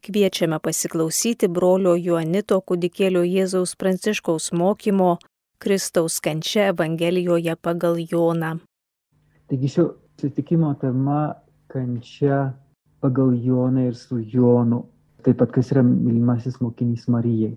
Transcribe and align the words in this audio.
Kviečiame 0.00 0.56
pasiklausyti 0.64 1.48
brolio 1.52 1.90
Juanito 1.92 2.56
kudikėlio 2.64 3.20
Jėzaus 3.20 3.74
Pranciškaus 3.76 4.46
mokymo 4.56 5.10
Kristaus 5.60 6.16
kančia 6.24 6.70
Evangelijoje 6.70 7.52
pagal 7.60 8.00
Joną. 8.00 8.54
Taigi 9.52 9.68
šio 9.74 9.84
susitikimo 10.16 10.72
tema 10.80 11.34
kančia 11.68 12.40
pagal 13.04 13.36
Joną 13.44 13.84
ir 13.90 14.00
su 14.06 14.22
Jonu, 14.24 14.80
taip 15.20 15.36
pat 15.44 15.52
kas 15.52 15.74
yra 15.76 15.84
mylimasis 15.84 16.56
mokinys 16.64 17.04
Marijai. 17.12 17.52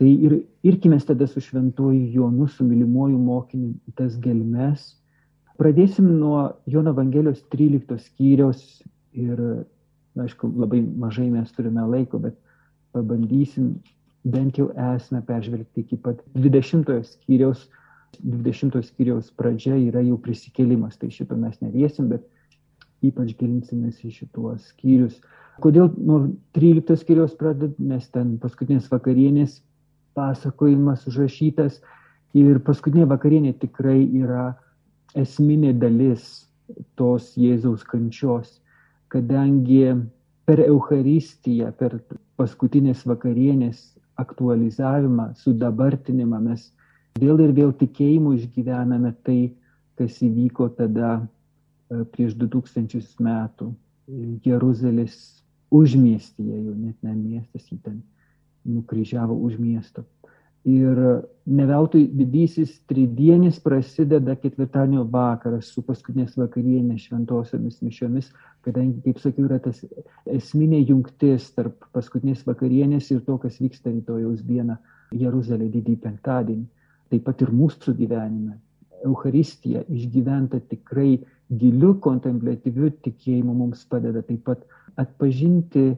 Tai 0.00 0.08
ir 0.08 0.40
irkime 0.64 0.96
tada 1.04 1.28
su 1.28 1.44
šventuoju 1.44 2.12
Jonu, 2.16 2.48
su 2.48 2.64
mylimuoju 2.64 3.18
mokiniu 3.18 3.74
tas 3.94 4.16
gelmes. 4.16 4.94
Pradėsim 5.60 6.08
nuo 6.16 6.46
Jono 6.64 6.96
Evangelijos 6.96 7.44
13 7.52 8.00
skyriaus 8.08 8.80
ir 9.12 9.66
na, 10.18 10.26
aišku, 10.26 10.50
labai 10.58 10.82
mažai 10.82 11.28
mes 11.30 11.52
turime 11.54 11.84
laiko, 11.86 12.20
bet 12.22 12.36
pabandysim 12.96 13.76
bent 14.26 14.58
jau 14.58 14.68
esmę 14.74 15.22
peržvelgti 15.26 15.84
iki 15.84 15.98
pat 16.02 16.22
20 16.34 16.90
skyriaus. 17.06 17.68
20 18.24 18.80
skyriaus 18.88 19.28
pradžia 19.36 19.76
yra 19.76 20.00
jau 20.00 20.16
prisikėlimas, 20.24 20.96
tai 20.96 21.10
šito 21.12 21.36
mes 21.36 21.58
neviesim, 21.60 22.08
bet 22.08 22.24
ypač 23.04 23.34
gilinsimės 23.36 24.00
į 24.02 24.14
šituos 24.16 24.70
skyrius. 24.72 25.18
Kodėl 25.62 25.90
nuo 25.92 26.22
13 26.56 26.96
skyriaus 27.02 27.36
pradedam, 27.38 27.74
nes 27.90 28.08
ten 28.14 28.36
paskutinės 28.40 28.88
vakarienės 28.90 29.58
pasakojimas 30.18 31.04
užrašytas 31.10 31.82
ir 32.38 32.62
paskutinė 32.64 33.06
vakarienė 33.12 33.52
tikrai 33.60 34.00
yra 34.22 34.54
esminė 35.18 35.74
dalis 35.78 36.48
tos 36.98 37.34
Jėzaus 37.38 37.84
kančios 37.86 38.58
kadangi 39.12 39.82
per 40.48 40.62
Eucharistiją, 40.64 41.72
per 41.76 41.98
paskutinės 42.40 43.04
vakarienės 43.08 43.80
aktualizavimą, 44.18 45.32
sudabartinimą 45.38 46.40
mes 46.44 46.68
vėl 47.20 47.40
ir 47.44 47.54
vėl 47.56 47.74
tikėjimu 47.76 48.34
išgyvename 48.38 49.12
tai, 49.26 49.40
kas 49.98 50.20
įvyko 50.22 50.70
tada 50.78 51.18
e, 51.18 52.04
prieš 52.14 52.36
2000 52.38 53.24
metų 53.24 53.72
Jeruzalės 54.46 55.16
užmiestyje, 55.74 56.60
jau 56.64 56.74
net 56.74 56.96
ne 57.04 57.14
miestas, 57.16 57.66
jį 57.68 57.80
ten 57.84 57.98
nukryžiavo 58.64 59.36
už 59.48 59.58
miesto. 59.60 60.04
Ir 60.68 60.98
ne 61.48 61.64
veltui 61.64 62.02
didysis 62.12 62.74
tridienis 62.90 63.56
prasideda 63.64 64.34
ketvirtadienio 64.36 65.06
vakaras 65.12 65.70
su 65.72 65.80
paskutinės 65.86 66.34
vakarienės 66.36 67.06
šventosiomis 67.06 67.78
mišiomis, 67.80 68.28
kadangi, 68.66 69.00
kaip 69.06 69.22
sakiau, 69.22 69.46
yra 69.48 69.56
tas 69.64 69.80
esminė 70.28 70.82
jungtis 70.90 71.48
tarp 71.56 71.88
paskutinės 71.96 72.44
vakarienės 72.48 73.08
ir 73.14 73.22
to, 73.24 73.38
kas 73.40 73.56
vyksta 73.62 73.94
rytojaus 73.94 74.42
dieną 74.44 74.76
Jeruzalė 75.16 75.70
didį 75.72 75.96
penktadienį. 76.04 76.66
Taip 77.08 77.24
pat 77.24 77.46
ir 77.46 77.54
mūsų 77.62 77.94
gyvenime. 78.02 78.58
Euharistija 79.06 79.86
išgyventa 79.88 80.60
tikrai 80.68 81.14
giliu 81.48 81.94
kontemplatyviu 82.04 82.90
tikėjimu 83.06 83.54
mums 83.62 83.86
padeda 83.88 84.20
taip 84.26 84.44
pat 84.50 84.66
atpažinti 85.00 85.94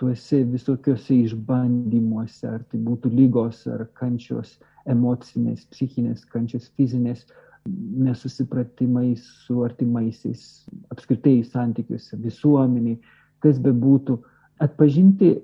tuose 0.00 0.42
visokiuose 0.50 1.16
išbandymuose, 1.24 2.48
ar 2.50 2.62
tai 2.70 2.80
būtų 2.82 3.12
lygos, 3.14 3.64
ar 3.70 3.86
kančios 3.98 4.56
emocinės, 4.90 5.64
psichinės, 5.72 6.24
kančios 6.32 6.68
fizinės, 6.76 7.24
nesusipratimai 7.64 9.14
su 9.20 9.62
artimaisiais, 9.64 10.64
apskritai 10.92 11.38
santykiuose, 11.48 12.18
visuomeniai, 12.20 12.98
kas 13.44 13.60
be 13.62 13.72
būtų, 13.72 14.18
atpažinti 14.64 15.38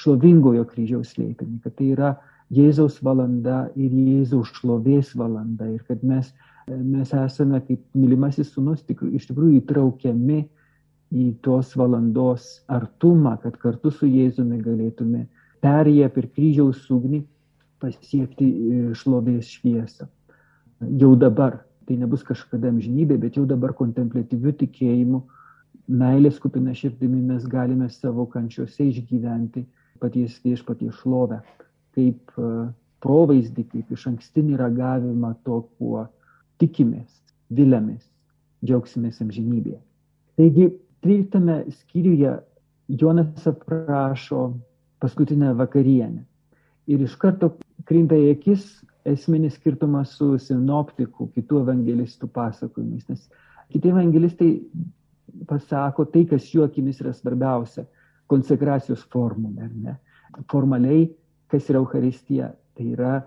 šlovingojo 0.00 0.66
kryžiaus 0.72 1.14
slėpinį, 1.14 1.60
kad 1.64 1.76
tai 1.78 1.92
yra 1.94 2.14
Jėzaus 2.50 2.96
valanda 3.06 3.68
ir 3.78 3.92
Jėzaus 3.94 4.50
šlovės 4.56 5.12
valanda 5.14 5.68
ir 5.70 5.84
kad 5.86 6.02
mes, 6.02 6.32
mes 6.66 7.12
esame 7.14 7.60
kaip 7.68 7.84
mylimasis 7.94 8.50
sunus 8.56 8.82
tik, 8.82 9.04
iš 9.06 9.28
tikrųjų 9.30 9.60
įtraukiami 9.60 10.40
į 11.10 11.32
tos 11.42 11.74
valandos 11.76 12.60
artumą, 12.70 13.36
kad 13.42 13.56
kartu 13.58 13.90
su 13.90 14.06
Jėzumi 14.06 14.60
galėtume 14.62 15.26
perėję 15.64 16.08
per 16.14 16.28
kryžiaus 16.36 16.86
ugnį 16.94 17.24
pasiekti 17.82 18.46
e, 18.46 18.80
šlovės 18.96 19.50
šviesą. 19.56 20.06
Jau 21.00 21.12
dabar, 21.18 21.60
tai 21.88 21.98
nebus 22.00 22.22
kažkada 22.24 22.70
amžinybė, 22.70 23.18
bet 23.20 23.36
jau 23.36 23.44
dabar 23.48 23.74
kontemplatyviu 23.76 24.52
tikėjimu, 24.62 25.22
meilės 25.90 26.38
kupina 26.40 26.74
širdimi 26.76 27.20
mes 27.32 27.46
galime 27.50 27.88
savo 27.90 28.26
kančiuose 28.30 28.86
išgyventi 28.86 29.64
paties 30.00 30.38
viešpaties 30.44 31.00
šlovę, 31.02 31.40
kaip 31.96 32.38
e, 32.38 32.52
provaizdį, 33.04 33.66
kaip 33.72 33.90
iš 33.96 34.06
ankstinį 34.12 34.60
ragavimą 34.60 35.34
to, 35.44 35.64
kuo 35.76 36.06
tikimės, 36.60 37.10
vilėmės, 37.50 38.04
džiaugsimės 38.64 39.20
amžinybėje. 39.24 39.80
Taigi 40.38 40.70
13 41.02 41.70
skyriuje 41.70 42.38
Jonas 42.88 43.46
aprašo 43.46 44.54
paskutinę 45.00 45.54
vakarienę. 45.54 46.24
Ir 46.90 47.04
iš 47.06 47.14
karto 47.16 47.54
krinta 47.88 48.18
į 48.18 48.32
akis 48.34 48.66
esminis 49.08 49.56
skirtumas 49.56 50.16
su 50.18 50.34
sinoptikų, 50.42 51.30
kitų 51.36 51.62
evangelistų 51.64 52.28
pasakojimais. 52.34 53.06
Nes 53.08 53.28
kiti 53.72 53.92
evangelistai 53.92 54.50
pasako 55.48 56.04
tai, 56.10 56.26
kas 56.28 56.50
jų 56.52 56.66
akimis 56.66 57.00
yra 57.00 57.14
svarbiausia- 57.16 57.86
konsekracijos 58.30 59.06
formulė. 59.12 59.70
Ne? 59.74 59.96
Formaliai, 60.50 61.08
kas 61.48 61.70
yra 61.70 61.80
Euharistija, 61.80 62.52
tai 62.76 62.92
yra 62.92 63.22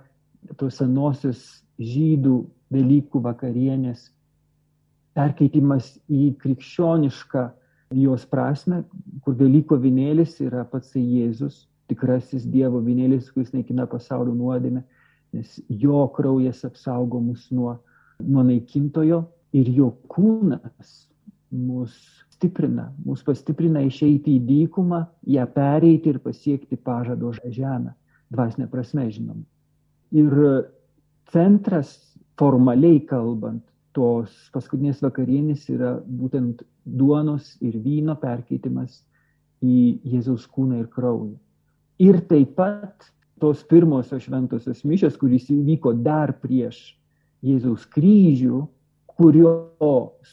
tos 0.57 0.77
senosios 0.77 1.63
žydų 1.79 2.45
Velykų 2.73 3.21
vakarienės 3.21 4.09
perkeitimas 5.13 5.99
į 6.09 6.33
krikščionišką 6.41 7.43
jos 7.95 8.25
prasme, 8.29 8.83
kur 9.25 9.35
dalyko 9.37 9.77
vinėlis 9.81 10.39
yra 10.43 10.63
pats 10.69 10.95
Jėzus, 10.97 11.65
tikrasis 11.91 12.45
Dievo 12.49 12.81
vinėlis, 12.83 13.31
kuris 13.33 13.53
naikina 13.53 13.85
pasaulio 13.89 14.33
nuodėmę, 14.35 14.83
nes 15.33 15.57
jo 15.69 16.05
kraujas 16.15 16.63
apsaugo 16.67 17.21
mus 17.21 17.49
nuo, 17.51 17.77
nuo 18.21 18.43
naikintojo 18.45 19.23
ir 19.57 19.69
jo 19.73 19.89
kūnas 20.11 20.93
mus 21.53 21.93
stiprina, 22.33 22.89
mus 23.05 23.23
pastiprina 23.25 23.83
išeiti 23.85 24.37
į 24.37 24.45
dykumą, 24.47 25.03
ją 25.35 25.45
pereiti 25.53 26.13
ir 26.13 26.21
pasiekti 26.23 26.77
pažado 26.77 27.31
žemę, 27.45 27.93
dvasinė 28.33 28.69
prasme 28.71 29.09
žinoma. 29.11 29.45
Ir 30.13 30.33
centras 31.33 31.93
formaliai 32.37 32.99
kalbant 33.09 33.63
tos 33.93 34.33
paskutinės 34.53 35.01
vakarienės 35.05 35.67
yra 35.71 35.95
būtent 36.03 36.63
duonos 36.83 37.53
ir 37.61 37.77
vyno 37.81 38.15
perkeitimas 38.19 39.03
į 39.63 39.99
Jėzaus 40.15 40.47
kūną 40.49 40.81
ir 40.81 40.89
kraują. 40.91 41.37
Ir 42.01 42.19
taip 42.27 42.55
pat 42.57 43.07
tos 43.39 43.61
pirmosios 43.69 44.25
šventosios 44.25 44.83
mišios, 44.87 45.17
kuris 45.19 45.49
įvyko 45.53 45.93
dar 46.03 46.33
prieš 46.41 46.95
Jėzaus 47.45 47.85
kryžių, 47.93 48.63
kurio 49.13 49.53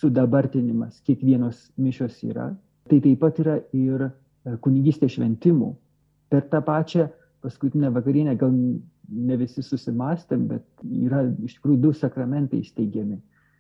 sudabartinimas 0.00 1.02
kiekvienos 1.04 1.68
mišios 1.76 2.16
yra, 2.24 2.48
tai 2.88 3.00
taip 3.04 3.20
pat 3.20 3.40
yra 3.42 3.58
ir 3.76 4.06
e, 4.08 4.10
kunigystė 4.64 5.10
šventimų. 5.12 5.74
Per 6.32 6.46
tą 6.48 6.62
pačią 6.64 7.10
paskutinę 7.44 7.90
vakarienę 7.92 8.36
gal 8.40 8.54
ne 8.54 9.36
visi 9.36 9.62
susimastėm, 9.62 10.46
bet 10.48 10.64
yra 10.86 11.26
iš 11.44 11.58
tikrųjų 11.58 11.82
du 11.82 11.92
sakramentai 11.98 12.62
įsteigiami 12.64 13.18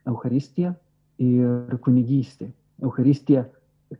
Euharistija 0.08 0.74
ir 1.20 1.76
kunigystė. 1.84 2.50
Euharistija, 2.82 3.44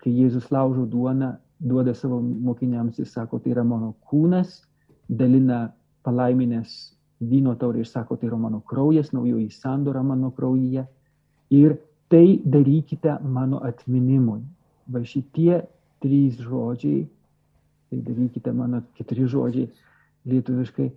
kai 0.00 0.12
Jėzus 0.14 0.48
laužo 0.54 0.86
duoną, 0.88 1.34
duoda 1.60 1.94
savo 1.94 2.20
mokiniams, 2.20 2.98
jis 2.98 3.12
sako, 3.12 3.38
tai 3.38 3.52
yra 3.52 3.64
mano 3.66 3.92
kūnas, 4.08 4.62
dalina 5.08 5.66
palaiminės 6.06 6.94
vyno 7.20 7.54
taurė 7.60 7.84
ir 7.84 7.90
sako, 7.90 8.16
tai 8.16 8.30
yra 8.30 8.38
mano 8.40 8.62
kraujas, 8.64 9.12
naujoji 9.12 9.50
sandora 9.52 10.02
mano 10.02 10.30
kraujyje. 10.36 10.86
Ir 11.52 11.76
tai 12.08 12.40
darykite 12.44 13.18
mano 13.22 13.60
atminimui. 13.66 14.40
Va 14.90 15.02
šitie 15.04 15.60
trys 16.00 16.40
žodžiai, 16.40 17.04
tai 17.90 18.00
darykite 18.06 18.54
mano 18.56 18.80
keturi 18.96 19.28
žodžiai 19.28 19.68
lietuviškai, 20.30 20.88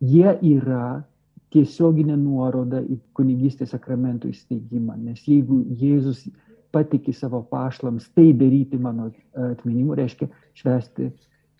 jie 0.00 0.32
yra 0.54 1.02
tiesioginė 1.54 2.16
nuoroda 2.18 2.80
į 2.84 2.98
kunigystės 3.16 3.72
sakramentų 3.74 4.32
įsteigimą. 4.34 4.96
Nes 5.00 5.22
jeigu 5.28 5.62
Jėzus 5.80 6.26
patiki 6.74 7.14
savo 7.16 7.40
pašlams 7.48 8.10
tai 8.16 8.32
daryti 8.36 8.78
mano 8.80 9.10
atminimu, 9.32 9.96
reiškia 9.96 10.28
švesti, 10.58 11.08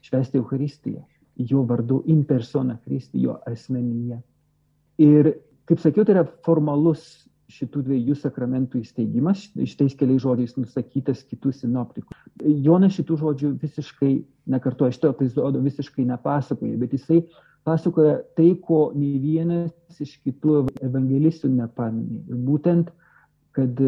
švesti 0.05 0.41
Eucharistiją, 0.41 1.05
jo 1.49 1.65
vardu 1.69 2.03
in 2.07 2.25
persona 2.29 2.77
Kristi, 2.85 3.23
jo 3.25 3.39
asmenyje. 3.49 4.21
Ir, 5.01 5.33
kaip 5.69 5.81
sakiau, 5.81 6.05
tai 6.05 6.19
yra 6.19 6.27
formalus 6.45 7.07
šitų 7.49 7.81
dviejų 7.87 8.15
sakramentų 8.21 8.83
įsteigimas, 8.83 9.47
šitais 9.57 9.95
keliais 9.97 10.21
žodžiais 10.21 10.57
nusakytas 10.59 11.23
kitų 11.31 11.55
sinoptikų. 11.57 12.17
Jonas 12.65 12.99
šitų 12.99 13.17
žodžių 13.23 13.53
visiškai 13.63 14.11
nekartoja, 14.53 14.93
šito 14.93 15.15
epizodo 15.15 15.63
visiškai 15.65 16.05
nepasakoja, 16.11 16.77
bet 16.81 16.93
jisai 16.99 17.23
pasakoja 17.69 18.17
tai, 18.37 18.55
ko 18.65 18.89
nei 18.97 19.19
vienas 19.21 20.01
iš 20.01 20.17
kitų 20.25 20.65
evangelistų 20.89 21.51
nepaminė. 21.53 22.23
Ir 22.31 22.41
būtent, 22.49 22.91
kad 23.57 23.83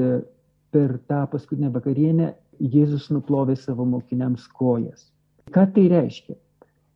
per 0.74 0.98
tą 1.08 1.24
paskutinę 1.32 1.72
vakarienę 1.74 2.34
Jėzus 2.60 3.08
nuplovė 3.08 3.56
savo 3.56 3.86
mokiniams 3.88 4.44
kojas. 4.52 5.06
Ką 5.54 5.64
tai 5.74 5.86
reiškia? 5.88 6.36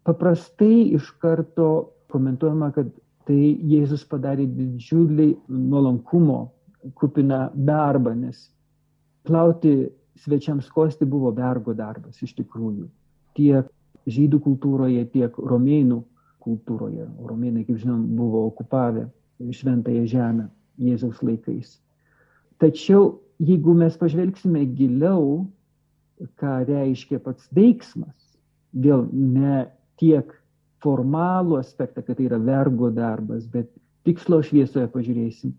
Paprastai 0.04 0.90
iš 0.98 1.08
karto 1.22 1.68
komentuojama, 2.12 2.68
kad 2.76 2.90
tai 3.24 3.54
Jėzus 3.70 4.04
padarė 4.10 4.44
didžiulį 4.44 5.30
nuolankumo 5.48 6.40
kupiną 7.00 7.46
darbą, 7.56 8.12
nes 8.12 8.50
plauti 9.24 9.88
svečiams 10.20 10.68
kosti 10.70 11.08
buvo 11.08 11.32
vergo 11.34 11.72
darbas 11.74 12.20
iš 12.22 12.36
tikrųjų. 12.36 12.90
Tiek 13.34 13.70
žydų 14.04 14.42
kultūroje, 14.44 15.06
tiek 15.14 15.38
romėnų 15.40 16.02
kultūroje. 16.44 17.08
Romėnai, 17.24 17.64
kaip 17.66 17.80
žinom, 17.82 18.04
buvo 18.18 18.44
okupavę 18.50 19.08
šventąją 19.40 20.06
žemę 20.10 20.48
Jėzaus 20.80 21.20
laikais. 21.24 21.78
Tačiau 22.62 23.18
jeigu 23.42 23.74
mes 23.74 23.96
pažvelgsime 23.98 24.64
giliau, 24.78 25.44
ką 26.38 26.54
reiškia 26.68 27.18
pats 27.22 27.48
veiksmas, 27.54 28.14
vėl 28.72 29.08
ne 29.12 29.64
tiek 30.00 30.30
formalų 30.84 31.58
aspektą, 31.58 32.04
kad 32.04 32.18
tai 32.18 32.28
yra 32.28 32.38
vergo 32.38 32.90
darbas, 32.94 33.46
bet 33.50 33.70
tikslo 34.06 34.40
šviesoje 34.44 34.86
pažiūrėsim. 34.92 35.54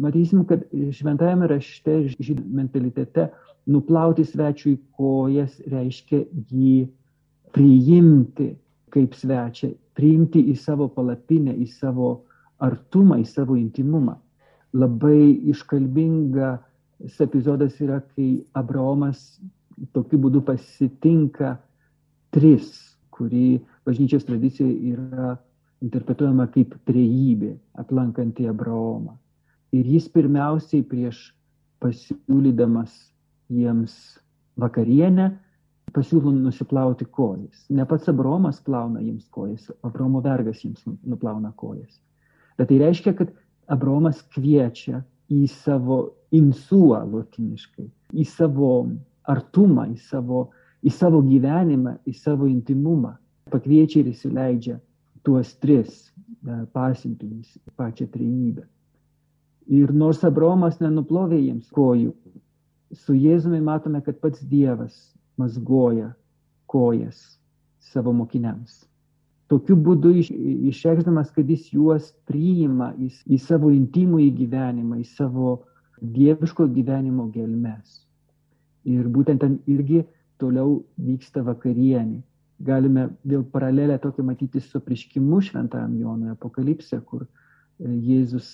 Matysim, 0.00 0.44
kad 0.46 0.62
šventajame 0.70 1.48
rašte, 1.50 1.96
žydų 2.14 2.44
mentalitete, 2.60 3.28
nuplauti 3.70 4.24
svečiui 4.24 4.78
kojas 4.96 5.58
reiškia 5.68 6.22
jį 6.50 6.88
priimti 7.54 8.52
kaip 8.94 9.14
svečią, 9.18 9.72
priimti 10.00 10.40
į 10.48 10.56
savo 10.56 10.88
palapinę, 10.88 11.52
į 11.52 11.68
savo 11.68 12.10
artumą, 12.64 13.20
į 13.20 13.26
savo 13.28 13.56
intimumą. 13.60 14.16
Labai 14.72 15.28
iškalbingas 15.52 17.20
epizodas 17.20 17.76
yra, 17.84 18.00
kai 18.14 18.40
Abraomas 18.56 19.40
tokiu 19.92 20.20
būdu 20.24 20.40
pasitinka 20.46 21.58
tris, 22.32 22.70
kurį 23.12 23.60
bažnyčios 23.84 24.24
tradicijoje 24.28 24.94
yra 24.94 25.34
interpretuojama 25.84 26.46
kaip 26.54 26.76
trejybė, 26.88 27.54
aplankanti 27.80 28.48
Abraomą. 28.48 29.16
Ir 29.76 29.86
jis 29.86 30.08
pirmiausiai 30.12 30.84
prieš 30.86 31.30
pasiūlydamas 31.80 32.92
jiems 33.52 33.94
vakarienę 34.60 35.30
pasiūlo 35.94 36.32
nusiplauti 36.34 37.06
kojas. 37.10 37.66
Ne 37.70 37.86
pats 37.88 38.10
Abromas 38.12 38.60
plauna 38.64 39.02
jiems 39.02 39.28
kojas, 39.32 39.70
Abromo 39.86 40.22
vergas 40.24 40.62
jiems 40.64 40.82
nu, 40.86 40.96
nuplauna 41.14 41.52
kojas. 41.56 42.00
Bet 42.58 42.70
tai 42.70 42.80
reiškia, 42.82 43.14
kad 43.18 43.32
Abromas 43.70 44.22
kviečia 44.34 45.02
į 45.30 45.44
savo 45.50 46.00
insuą 46.34 47.04
lotiniškai, 47.10 47.86
į 48.12 48.26
savo 48.26 48.72
artumą, 49.30 49.86
į 49.94 49.98
savo, 50.10 50.48
į 50.82 50.92
savo 50.94 51.22
gyvenimą, 51.26 51.96
į 52.06 52.16
savo 52.18 52.48
intimumą. 52.50 53.14
Pakviečia 53.50 54.02
ir 54.02 54.10
įsileidžia 54.12 54.76
tuos 55.26 55.54
tris 55.62 56.06
e, 56.06 56.64
pasiuntinius, 56.74 57.56
pačią 57.78 58.06
trejybę. 58.12 58.66
Ir 59.70 59.92
nors 59.94 60.22
Abromas 60.26 60.80
nenuplovė 60.82 61.38
jiems 61.38 61.70
kojų, 61.74 62.14
su 62.96 63.14
Jėzumi 63.14 63.60
matome, 63.62 64.00
kad 64.02 64.18
pats 64.22 64.42
Dievas 64.50 64.96
mazgoja 65.40 66.12
kojas 66.70 67.24
savo 67.92 68.12
mokiniams. 68.14 68.84
Tokiu 69.50 69.74
būdu 69.74 70.12
išreikšdamas, 70.70 71.32
kad 71.34 71.48
jis 71.50 71.72
juos 71.74 72.12
priima 72.30 72.92
į, 72.94 73.08
į 73.34 73.38
savo 73.42 73.72
intimų 73.74 74.20
įgyvenimą, 74.28 75.00
į 75.02 75.06
savo 75.16 75.56
dieviško 76.00 76.68
gyvenimo 76.70 77.26
gelmes. 77.34 78.04
Ir 78.86 79.08
būtent 79.10 79.42
ten 79.42 79.58
irgi 79.66 80.04
toliau 80.40 80.80
vyksta 80.96 81.42
vakarienė. 81.44 82.22
Galime 82.60 83.08
vėl 83.24 83.42
paralelę 83.52 83.98
tokią 83.98 84.24
matyti 84.28 84.60
su 84.62 84.80
priškimu 84.84 85.40
šventajam 85.48 85.96
Jonui 85.98 86.30
apokalipse, 86.34 87.00
kur 87.08 87.24
e, 87.24 87.28
Jėzus 87.88 88.50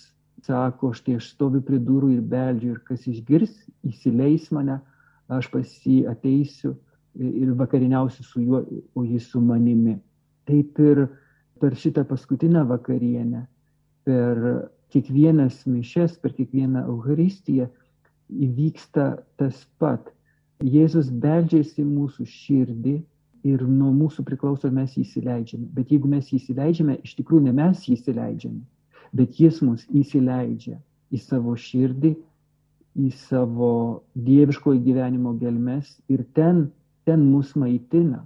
sako, 0.47 0.93
štai 0.95 1.19
aš 1.21 1.33
stoviu 1.35 1.63
prie 1.67 1.81
durų 1.83 2.13
ir 2.15 2.23
beldžiu 2.23 2.75
ir 2.75 2.83
kas 2.87 3.07
išgirs, 3.11 3.53
įsileis 3.87 4.49
mane, 4.55 4.79
aš 5.29 5.49
pas 5.53 5.71
jį 5.87 6.05
ateisiu 6.11 6.75
ir 7.17 7.53
vakariniausiu 7.57 8.25
su 8.25 8.43
juo, 8.45 8.63
o 8.95 9.05
jis 9.05 9.31
su 9.31 9.41
manimi. 9.41 9.97
Taip 10.47 10.79
ir 10.79 11.07
per 11.61 11.75
šitą 11.75 12.05
paskutinę 12.07 12.63
vakarienę, 12.69 13.47
per 14.05 14.43
kiekvienas 14.93 15.65
mišes, 15.67 16.19
per 16.21 16.37
kiekvieną 16.37 16.85
Euharistiją 16.93 17.67
įvyksta 18.31 19.17
tas 19.41 19.65
pat. 19.81 20.13
Jėzus 20.65 21.11
beldžiasi 21.11 21.85
mūsų 21.85 22.27
širdį 22.31 22.97
ir 23.47 23.63
nuo 23.69 23.93
mūsų 23.95 24.25
priklauso 24.27 24.71
mes 24.73 24.95
jį 24.97 25.05
įsileidžiame. 25.05 25.69
Bet 25.77 25.93
jeigu 25.93 26.09
mes 26.11 26.31
jį 26.31 26.41
įsileidžiame, 26.41 26.99
iš 27.05 27.17
tikrųjų 27.19 27.47
ne 27.47 27.55
mes 27.57 27.85
jį 27.87 27.97
įsileidžiame, 27.99 28.63
bet 29.17 29.41
jis 29.41 29.61
mus 29.63 29.85
įsileidžia 29.93 30.79
į 31.13 31.21
savo 31.23 31.55
širdį, 31.61 32.15
į 32.97 33.11
savo 33.29 33.71
dieviškojo 34.17 34.81
gyvenimo 34.85 35.35
gelmes 35.41 35.91
ir 36.09 36.25
ten, 36.37 36.67
ten 37.05 37.25
mus 37.29 37.53
maitina, 37.59 38.25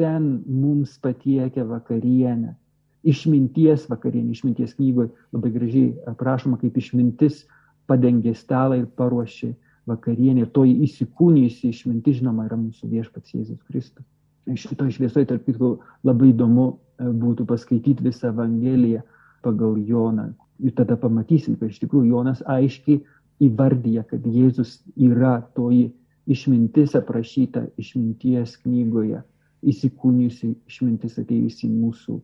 ten 0.00 0.42
mums 0.46 0.96
patiekia 1.02 1.64
vakarienę. 1.68 2.56
Išminties 3.02 3.88
vakarienė, 3.90 4.32
išminties 4.32 4.76
knygoje 4.78 5.10
labai 5.34 5.50
gražiai 5.52 5.90
aprašoma, 6.08 6.58
kaip 6.60 6.78
išmintis 6.78 7.42
padengė 7.90 8.34
stalą 8.38 8.78
ir 8.78 8.88
paruošė 8.98 9.52
vakarienė 9.90 10.46
ir 10.46 10.50
toji 10.54 10.76
įsikūnijusi 10.86 11.72
išminti, 11.72 12.14
žinoma, 12.20 12.46
yra 12.46 12.58
mūsų 12.60 12.90
viešpats 12.92 13.34
Jėzus 13.34 13.58
Kristus. 13.66 14.06
Šitoje 14.46 14.96
šviesoje, 14.96 15.26
tarp 15.30 15.44
kitko, 15.46 15.72
labai 16.06 16.30
įdomu 16.32 16.68
e, 16.70 17.10
būtų 17.22 17.46
paskaityti 17.50 18.06
visą 18.06 18.30
Evangeliją 18.30 19.02
pagal 19.42 19.76
Joną. 19.86 20.32
Ir 20.62 20.74
tada 20.78 20.96
pamatysim, 20.98 21.56
kad 21.58 21.70
iš 21.70 21.80
tikrųjų 21.82 22.14
Jonas 22.14 22.42
aiškiai 22.46 23.02
įvardyja, 23.42 24.04
kad 24.10 24.26
Jėzus 24.26 24.80
yra 24.96 25.40
toji 25.56 25.90
išmintis 26.30 26.94
aprašyta 26.98 27.64
išminties 27.80 28.56
knygoje, 28.62 29.22
įsikūnijusi 29.62 30.52
išmintis 30.68 31.18
atėjusi 31.22 31.66
į 31.68 31.72
mūsų, 31.72 32.18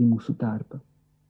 į 0.00 0.08
mūsų 0.08 0.34
tarpą. 0.40 0.80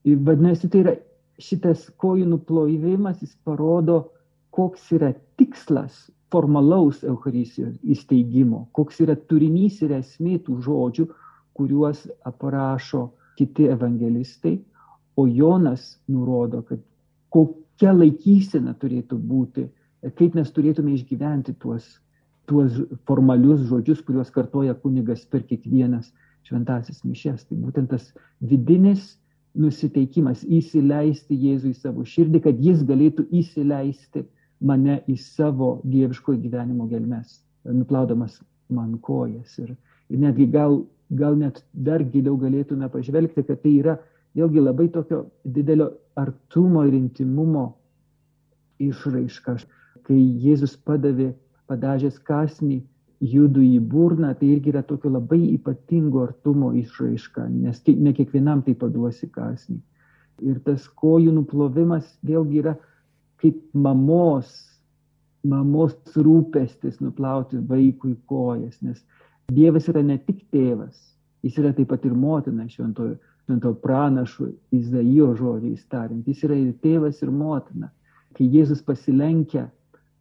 Ir 0.05 0.21
vadinasi, 0.25 0.69
tai 0.69 0.83
yra 0.83 0.95
šitas 1.41 1.87
kojų 2.01 2.27
nuplojimas, 2.29 3.21
jis 3.21 3.33
parodo, 3.45 4.11
koks 4.55 4.91
yra 4.95 5.11
tikslas 5.39 6.05
formalaus 6.31 7.03
Eucharistijos 7.03 7.75
įsteigimo, 7.83 8.65
koks 8.75 9.01
yra 9.05 9.15
turinys 9.29 9.81
ir 9.85 9.95
esmė 9.97 10.39
tų 10.45 10.59
žodžių, 10.65 11.07
kuriuos 11.55 12.05
aprašo 12.27 13.09
kiti 13.39 13.69
evangelistai, 13.71 14.57
o 15.15 15.27
Jonas 15.27 15.95
nurodo, 16.11 16.61
kad 16.67 16.81
kokia 17.75 17.93
laikysena 17.93 18.73
turėtų 18.79 19.17
būti, 19.19 19.67
kaip 20.15 20.35
mes 20.35 20.51
turėtume 20.51 20.93
išgyventi 20.95 21.55
tuos, 21.59 21.99
tuos 22.47 22.71
formalius 23.05 23.67
žodžius, 23.67 24.01
kuriuos 24.01 24.31
kartoja 24.31 24.73
kunigas 24.75 25.25
per 25.25 25.43
kiekvienas 25.43 26.13
šventasis 26.47 27.03
mišes. 27.03 27.45
Tai 27.45 27.57
būtent 27.57 27.89
tas 27.89 28.13
vidinis 28.39 29.17
nusiteikimas 29.55 30.43
įsileisti 30.43 31.35
Jėzų 31.35 31.71
į 31.71 31.75
savo 31.75 32.05
širdį, 32.05 32.41
kad 32.43 32.59
jis 32.59 32.83
galėtų 32.83 33.27
įsileisti 33.31 34.25
mane 34.61 35.01
į 35.07 35.17
savo 35.17 35.81
dieviško 35.83 36.35
gyvenimo 36.39 36.87
gelmes, 36.87 37.41
nuplaudamas 37.65 38.39
man 38.69 38.97
kojas. 38.99 39.57
Ir, 39.59 39.75
ir 40.09 40.19
netgi 40.19 40.47
gal, 40.51 40.85
gal 41.09 41.35
net 41.35 41.63
dar 41.73 42.03
giliau 42.03 42.37
galėtume 42.37 42.89
pažvelgti, 42.91 43.43
kad 43.43 43.63
tai 43.63 43.79
yra 43.79 43.97
vėlgi 44.35 44.63
labai 44.63 44.89
tokio 44.91 45.25
didelio 45.43 45.91
artumo 46.19 46.83
ir 46.87 46.95
intimumo 46.97 47.65
išraiška. 48.83 49.57
Kai 50.05 50.17
Jėzus 50.17 50.75
padavė, 50.85 51.31
padažęs 51.69 52.19
kasnį 52.27 52.81
judų 53.25 53.63
į 53.63 53.79
burną, 53.79 54.33
tai 54.37 54.51
irgi 54.55 54.73
yra 54.73 54.83
tokio 54.85 55.09
labai 55.13 55.39
ypatingo 55.55 56.25
artumo 56.27 56.71
išraiška, 56.77 57.47
nes 57.49 57.81
ne 57.87 58.13
kiekvienam 58.13 58.61
tai 58.65 58.75
paduosi 58.77 59.29
kasnį. 59.31 59.79
Ir 60.43 60.59
tas 60.65 60.87
kojų 60.99 61.31
nuplovimas 61.31 62.09
vėlgi 62.27 62.61
yra 62.61 62.75
kaip 63.41 63.61
mamos, 63.73 64.51
mamos 65.47 65.95
rūpestis 66.15 66.99
nuplauti 67.01 67.61
vaikui 67.69 68.15
kojas, 68.27 68.81
nes 68.81 69.03
Dievas 69.53 69.85
yra 69.91 70.01
ne 70.01 70.17
tik 70.17 70.39
tėvas, 70.49 70.95
jis 71.45 71.59
yra 71.61 71.71
taip 71.77 71.91
pat 71.91 72.05
ir 72.07 72.15
motina 72.17 72.65
šventojo, 72.65 73.19
šventojo 73.45 73.77
pranašų 73.83 74.49
Izaijo 74.73 75.33
žodžiais 75.37 75.85
tariant, 75.89 76.25
jis 76.27 76.43
yra 76.47 76.57
ir 76.57 76.73
tėvas, 76.81 77.21
ir 77.21 77.31
motina. 77.31 77.91
Kai 78.35 78.47
Jėzus 78.51 78.81
pasilenkia, 78.83 79.69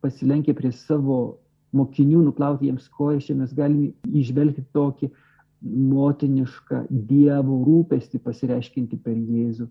pasilenkia 0.05 0.55
prie 0.55 0.71
savo 0.73 1.39
mokinių, 1.75 2.21
nuplauti 2.29 2.69
jiems 2.69 2.87
kojas, 2.95 3.27
čia 3.27 3.35
mes 3.39 3.55
galime 3.57 3.93
išvelgti 4.15 4.67
tokį 4.77 5.11
motinišką 5.65 6.85
Dievo 7.09 7.63
rūpestį 7.65 8.21
pasireiškinti 8.23 9.01
per 9.03 9.17
Jėzų, 9.17 9.67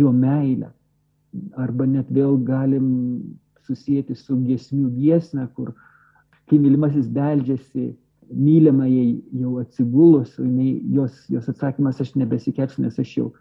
jo 0.00 0.12
meilę. 0.12 0.72
Arba 1.60 1.86
net 1.86 2.08
vėl 2.14 2.38
galim 2.46 2.88
susijęti 3.66 4.16
su 4.16 4.38
giesmių 4.40 4.88
giesme, 4.96 5.44
kur 5.54 5.74
kai 6.48 6.58
mylimasis 6.60 7.06
beldžiasi 7.12 7.92
mylimai 8.30 9.22
jau 9.32 9.58
atsigulus, 9.60 10.36
jinai, 10.38 10.80
jos, 10.94 11.24
jos 11.30 11.48
atsakymas 11.50 12.00
aš 12.00 12.14
nebesikersiu, 12.18 12.84
nes 12.84 12.98
aš 12.98 13.16
jau 13.18 13.32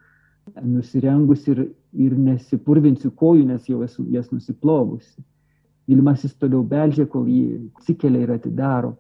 nusirengus 0.64 1.46
ir, 1.48 1.66
ir 1.96 2.16
nesipurvinsiu 2.20 3.12
kojų, 3.20 3.46
nes 3.52 3.70
jau 3.70 3.84
esu 3.86 4.06
jas 4.12 4.32
nusiplovusi. 4.32 5.24
Mylimasis 5.88 6.36
toliau 6.40 6.64
beldžia, 6.68 7.06
kol 7.12 7.28
jį 7.28 7.70
atsikelia 7.80 8.24
ir 8.24 8.34
atidaro. 8.38 8.94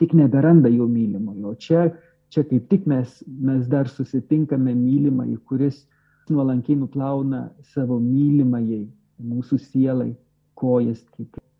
Tik 0.00 0.14
neberanda 0.16 0.70
jo 0.72 0.86
mylimojo. 0.88 1.54
Čia, 1.60 1.86
čia 2.32 2.44
kaip 2.48 2.68
tik 2.70 2.88
mes, 2.90 3.20
mes 3.26 3.66
dar 3.70 3.88
susitinkame 3.88 4.74
mylimai, 4.74 5.36
kuris 5.48 5.84
nuolankiai 6.30 6.80
nuplauna 6.80 7.46
savo 7.74 8.00
mylimajai, 8.00 8.86
mūsų 9.20 9.60
sielai, 9.60 10.12
kojas, 10.58 11.04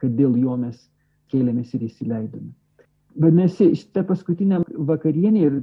kad 0.00 0.16
dėl 0.16 0.36
jo 0.40 0.56
mes 0.60 0.78
kėlėmės 1.32 1.74
ir 1.76 1.88
įsileidome. 1.88 2.52
Vadinasi, 3.14 3.70
šitą 3.78 4.04
paskutinę 4.08 4.62
vakarienę 4.90 5.40
ir 5.46 5.60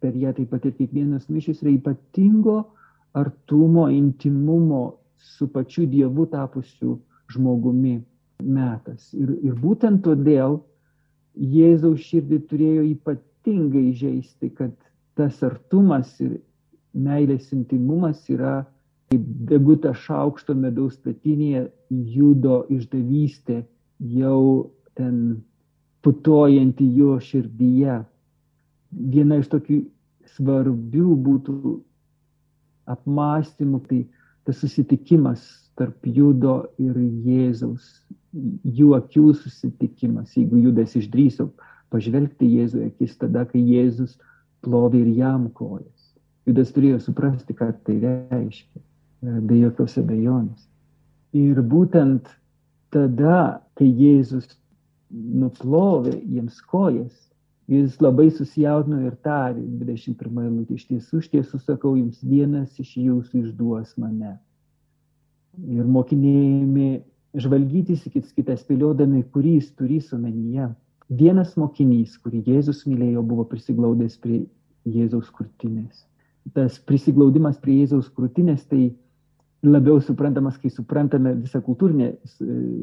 per 0.00 0.16
ją 0.16 0.32
taip 0.36 0.50
pat 0.52 0.64
ir 0.68 0.74
kiekvienas 0.78 1.28
mišis 1.32 1.62
yra 1.62 1.72
ypatingo 1.74 2.56
artumo, 3.16 3.88
intimumo 3.92 4.84
su 5.16 5.48
pačiu 5.52 5.86
Dievu 5.86 6.26
tapusiu 6.32 6.98
žmogumi 7.32 7.98
metas. 8.42 9.12
Ir, 9.16 9.36
ir 9.44 9.54
būtent 9.60 10.02
todėl 10.04 10.58
Jėzaus 11.34 12.04
širdį 12.08 12.40
turėjo 12.50 12.82
ypatingai 12.92 13.88
žaisti, 13.98 14.50
kad 14.54 14.74
tas 15.18 15.40
artumas 15.46 16.12
ir 16.22 16.38
meilės 16.94 17.50
intimumas 17.56 18.22
yra 18.30 18.62
kaip 19.10 19.24
deguta 19.50 19.92
šaukšto 19.94 20.54
medaus 20.58 20.96
statinėje 20.98 21.66
judo 22.14 22.64
išdavystė 22.72 23.62
jau 24.14 24.70
ten 24.98 25.42
putojanti 26.04 26.86
jo 26.98 27.16
širdyje. 27.22 27.98
Viena 29.14 29.40
iš 29.40 29.50
tokių 29.52 29.80
svarbių 30.36 31.16
būtų 31.24 31.54
apmąstymų, 32.94 33.80
tai 33.88 34.00
tas 34.44 34.60
susitikimas 34.60 35.44
tarp 35.78 36.04
Judo 36.06 36.64
ir 36.78 36.96
Jėzaus, 37.24 37.86
jų 38.34 38.92
akių 38.98 39.32
susitikimas, 39.38 40.34
jeigu 40.36 40.60
Judas 40.66 40.94
išdryso 40.98 41.48
pažvelgti 41.94 42.48
Jėzui 42.58 42.88
akis 42.90 43.16
tada, 43.20 43.44
kai 43.48 43.62
Jėzus 43.62 44.16
plovė 44.64 45.04
ir 45.04 45.12
jam 45.18 45.48
kojas. 45.54 45.90
Judas 46.48 46.72
turėjo 46.74 47.00
suprasti, 47.00 47.56
ką 47.56 47.70
tai 47.86 47.96
reiškia, 48.02 48.82
be 49.48 49.60
jokios 49.62 49.96
abejonės. 50.00 50.66
Ir 51.34 51.60
būtent 51.62 52.28
tada, 52.94 53.62
kai 53.78 53.88
Jėzus 53.88 54.50
nuplovė 55.14 56.16
jiems 56.18 56.60
kojas, 56.70 57.14
jis 57.70 57.96
labai 58.02 58.28
susijaudino 58.34 59.00
ir 59.06 59.14
tarė 59.24 59.62
21 59.80 60.42
eilutė, 60.44 60.76
iš 60.76 60.86
tiesų, 60.90 61.22
iš 61.22 61.30
tiesų 61.32 61.60
sakau, 61.62 61.94
jums 61.96 62.20
vienas 62.24 62.78
iš 62.80 62.96
jūsų 63.00 63.44
išduos 63.44 63.94
mane. 64.00 64.36
Ir 65.70 65.86
mokinėjami 65.86 66.88
žvalgytis 67.40 68.04
į 68.08 68.24
kitą 68.34 68.56
spėliodami, 68.58 69.22
kurį 69.34 69.58
jis 69.60 69.70
turi 69.78 70.00
omenyje. 70.12 70.72
Vienas 71.08 71.54
mokinys, 71.60 72.16
kurį 72.18 72.42
Jėzus 72.48 72.84
mylėjo, 72.88 73.22
buvo 73.22 73.44
prisiglaudęs 73.44 74.16
prie 74.18 74.46
Jėzaus 74.88 75.30
krūtinės. 75.30 76.04
Tas 76.56 76.78
prisiglaudimas 76.78 77.58
prie 77.60 77.82
Jėzaus 77.82 78.08
krūtinės 78.12 78.64
tai 78.68 78.94
labiau 79.64 80.00
suprantamas, 80.00 80.56
kai 80.60 80.70
suprantame 80.70 81.34
visą 81.38 81.60
kultūrinę, 81.64 82.12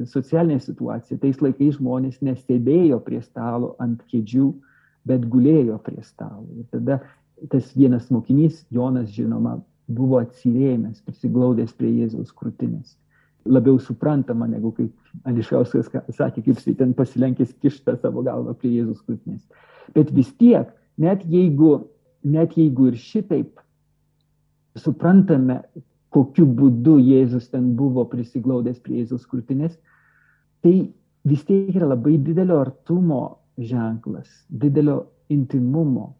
socialinę 0.09 0.59
situaciją. 0.63 1.19
Tais 1.21 1.41
laikais 1.43 1.77
žmonės 1.77 2.21
nestebėjo 2.25 2.99
prie 3.05 3.21
stalo 3.21 3.75
ant 3.83 4.01
kėdžių, 4.11 4.47
bet 5.09 5.25
gulėjo 5.29 5.77
prie 5.85 6.01
stalo. 6.05 6.47
Ir 6.57 6.65
tada 6.73 6.99
tas 7.51 7.71
vienas 7.77 8.09
mokinys, 8.13 8.63
Jonas 8.73 9.09
žinoma, 9.13 9.59
buvo 9.91 10.21
atsirėmęs, 10.21 11.01
prisiglaudęs 11.05 11.73
prie 11.77 11.91
Jėzaus 12.01 12.33
krūtinės. 12.37 12.95
Labiau 13.49 13.79
suprantama, 13.81 14.45
negu 14.49 14.69
kaip 14.77 15.25
Ališauskas 15.25 15.89
sakė, 15.89 16.43
kaip 16.45 16.59
jis 16.59 16.77
ten 16.77 16.93
pasilenkęs 16.97 17.55
kištą 17.63 17.97
savo 18.01 18.21
galvą 18.25 18.53
prie 18.57 18.75
Jėzaus 18.77 19.01
krūtinės. 19.07 19.41
Bet 19.97 20.13
vis 20.13 20.29
tiek, 20.37 20.69
net 21.01 21.25
jeigu, 21.29 21.87
net 22.23 22.53
jeigu 22.57 22.91
ir 22.91 22.99
šitaip 23.01 23.57
suprantame, 24.77 25.63
kokiu 26.11 26.45
būdu 26.45 26.97
Jėzus 26.99 27.49
ten 27.51 27.71
buvo 27.79 28.05
prisiglaudęs 28.11 28.79
prie 28.83 29.01
Jėzus 29.01 29.27
krūtinės, 29.31 29.77
tai 30.63 30.75
vis 31.27 31.43
tiek 31.47 31.71
yra 31.75 31.91
labai 31.93 32.17
didelio 32.19 32.59
artumo 32.61 33.21
ženklas, 33.57 34.29
didelio 34.49 35.05
intimumo, 35.31 36.11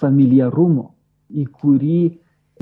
familiarumo, 0.00 0.90
į 1.30 1.46
kurį 1.60 2.00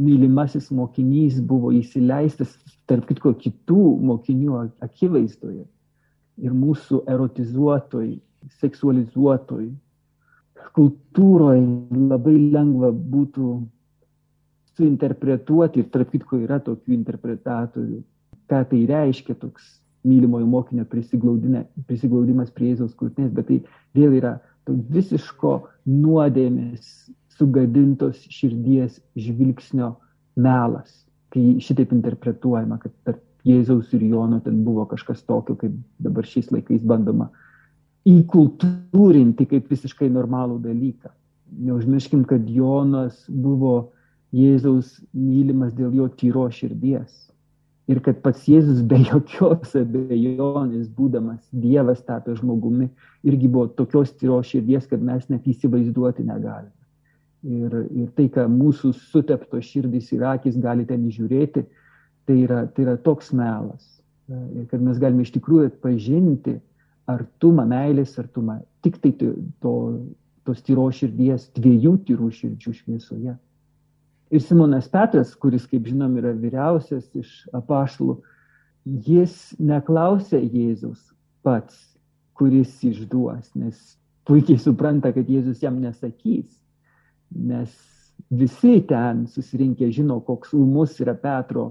mylimasis 0.03 0.71
mokinys 0.75 1.41
buvo 1.43 1.73
įsileistas, 1.75 2.55
tarp 2.89 3.09
kitko, 3.09 3.35
kitų 3.35 3.83
mokinių 4.09 4.63
akivaizdoje. 4.85 5.67
Ir 6.39 6.55
mūsų 6.55 7.03
erotizuotoj, 7.11 8.13
seksualizuotoj 8.63 9.67
kultūroje 10.77 11.63
labai 12.11 12.37
lengva 12.53 12.91
būtų 12.93 13.49
suinterpretuoti, 14.79 15.83
ir 15.83 15.91
tarp 15.93 16.15
kitko 16.15 16.41
yra 16.41 16.61
tokių 16.65 16.95
interpretatorių, 16.97 18.01
ką 18.49 18.63
tai 18.71 18.81
reiškia 18.89 19.37
toks 19.43 19.77
mylimojo 20.09 20.47
mokinio 20.49 20.87
prisiglaudimas 20.89 22.53
prie 22.55 22.73
Jėzaus 22.73 22.95
krūtinės, 22.97 23.35
bet 23.35 23.51
tai 23.51 23.59
vėl 23.99 24.15
yra 24.21 24.39
visiško 24.69 25.55
nuodėmės 25.89 27.11
sugadintos 27.39 28.21
širdies 28.33 28.99
žvilgsnio 29.19 29.95
melas, 30.39 31.05
kai 31.33 31.59
šitaip 31.63 31.93
interpretuojama, 31.97 32.79
kad 32.83 32.95
tarp 33.07 33.25
Jėzaus 33.49 33.93
ir 33.97 34.03
Jono 34.11 34.41
ten 34.45 34.63
buvo 34.67 34.85
kažkas 34.91 35.23
tokio, 35.25 35.57
kaip 35.59 35.77
dabar 36.03 36.27
šiais 36.27 36.51
laikais 36.53 36.83
bandoma 36.87 37.31
įkultūrinti 38.09 39.47
kaip 39.49 39.71
visiškai 39.71 40.09
normalų 40.13 40.59
dalyką. 40.65 41.13
Neužmirškim, 41.69 42.25
kad 42.29 42.49
Jonas 42.51 43.23
buvo 43.29 43.93
Jėzaus 44.35 44.99
mylimas 45.17 45.73
dėl 45.77 45.95
jo 45.97 46.09
tyro 46.21 46.49
širdies. 46.53 47.29
Ir 47.89 48.03
kad 48.05 48.19
pats 48.21 48.45
Jėzus 48.45 48.83
be 48.85 48.99
jokios 49.01 49.73
abejonės, 49.79 50.91
būdamas 50.93 51.41
Dievas 51.53 52.03
tapę 52.05 52.35
žmogumi, 52.37 52.91
irgi 53.25 53.49
buvo 53.49 53.71
tokios 53.79 54.13
tyros 54.21 54.51
širdies, 54.51 54.85
kad 54.91 55.01
mes 55.01 55.25
net 55.33 55.49
įsivaizduoti 55.49 56.27
negalime. 56.29 56.75
Ir, 57.49 57.75
ir 57.95 58.11
tai, 58.19 58.27
ką 58.35 58.45
mūsų 58.51 58.93
sutepto 58.99 59.61
širdys 59.63 60.11
ir 60.13 60.27
akis 60.27 60.59
gali 60.61 60.85
ten 60.85 61.07
žiūrėti, 61.09 61.65
tai 62.29 62.41
yra, 62.43 62.67
tai 62.67 62.85
yra 62.85 62.99
toks 63.01 63.33
melas. 63.33 63.87
Ir 64.29 64.67
kad 64.69 64.83
mes 64.85 64.99
galime 65.01 65.25
iš 65.25 65.33
tikrųjų 65.39 65.71
atpažinti 65.71 66.59
artumą, 67.09 67.65
meilės 67.71 68.19
artumą, 68.21 68.59
tik 68.85 68.99
tai 69.01 69.15
to, 69.17 69.75
tos 70.45 70.61
tyros 70.67 70.99
širdies, 71.01 71.49
dviejų 71.57 71.95
tyrų 72.05 72.29
širdžių 72.37 72.75
šviesoje. 72.83 73.39
Ir 74.31 74.43
Simonas 74.45 74.89
Petras, 74.93 75.33
kuris, 75.35 75.65
kaip 75.69 75.87
žinom, 75.89 76.19
yra 76.21 76.35
vyriausias 76.37 77.07
iš 77.17 77.31
apašlų, 77.57 78.19
jis 78.85 79.55
neklausė 79.57 80.41
Jėzus 80.43 81.01
pats, 81.45 81.79
kuris 82.37 82.75
išduos, 82.85 83.49
nes 83.57 83.97
puikiai 84.29 84.61
supranta, 84.61 85.15
kad 85.17 85.29
Jėzus 85.33 85.65
jam 85.65 85.81
nesakys, 85.81 86.51
nes 87.33 87.73
visi 88.29 88.83
ten 88.89 89.25
susirinkę 89.33 89.89
žino, 89.95 90.21
koks 90.21 90.53
ūmus 90.57 91.01
yra 91.01 91.17
Petro 91.17 91.71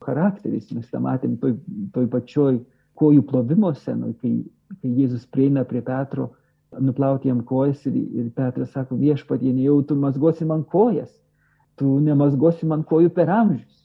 charakteris. 0.00 0.72
Mes 0.72 0.88
tą 0.88 1.04
matėm 1.04 1.36
toj, 1.40 1.58
toj 1.92 2.08
pačioj 2.16 2.62
kojų 2.96 3.28
plovimo 3.28 3.74
scenoj, 3.76 4.16
kai, 4.22 4.38
kai 4.80 4.96
Jėzus 5.02 5.28
prieina 5.28 5.68
prie 5.68 5.84
Petro, 5.84 6.30
nuplauti 6.80 7.28
jam 7.28 7.44
kojas 7.44 7.84
ir, 7.90 7.96
ir 7.96 8.32
Petras 8.32 8.72
sako, 8.72 8.96
viešpatie, 8.96 9.52
nejau 9.52 9.82
tu 9.84 10.00
mazgosi 10.00 10.48
man 10.48 10.64
kojas 10.64 11.10
tu 11.80 11.96
nemazgosi 12.04 12.68
man 12.68 12.84
kojų 12.84 13.12
per 13.16 13.32
amžius. 13.32 13.78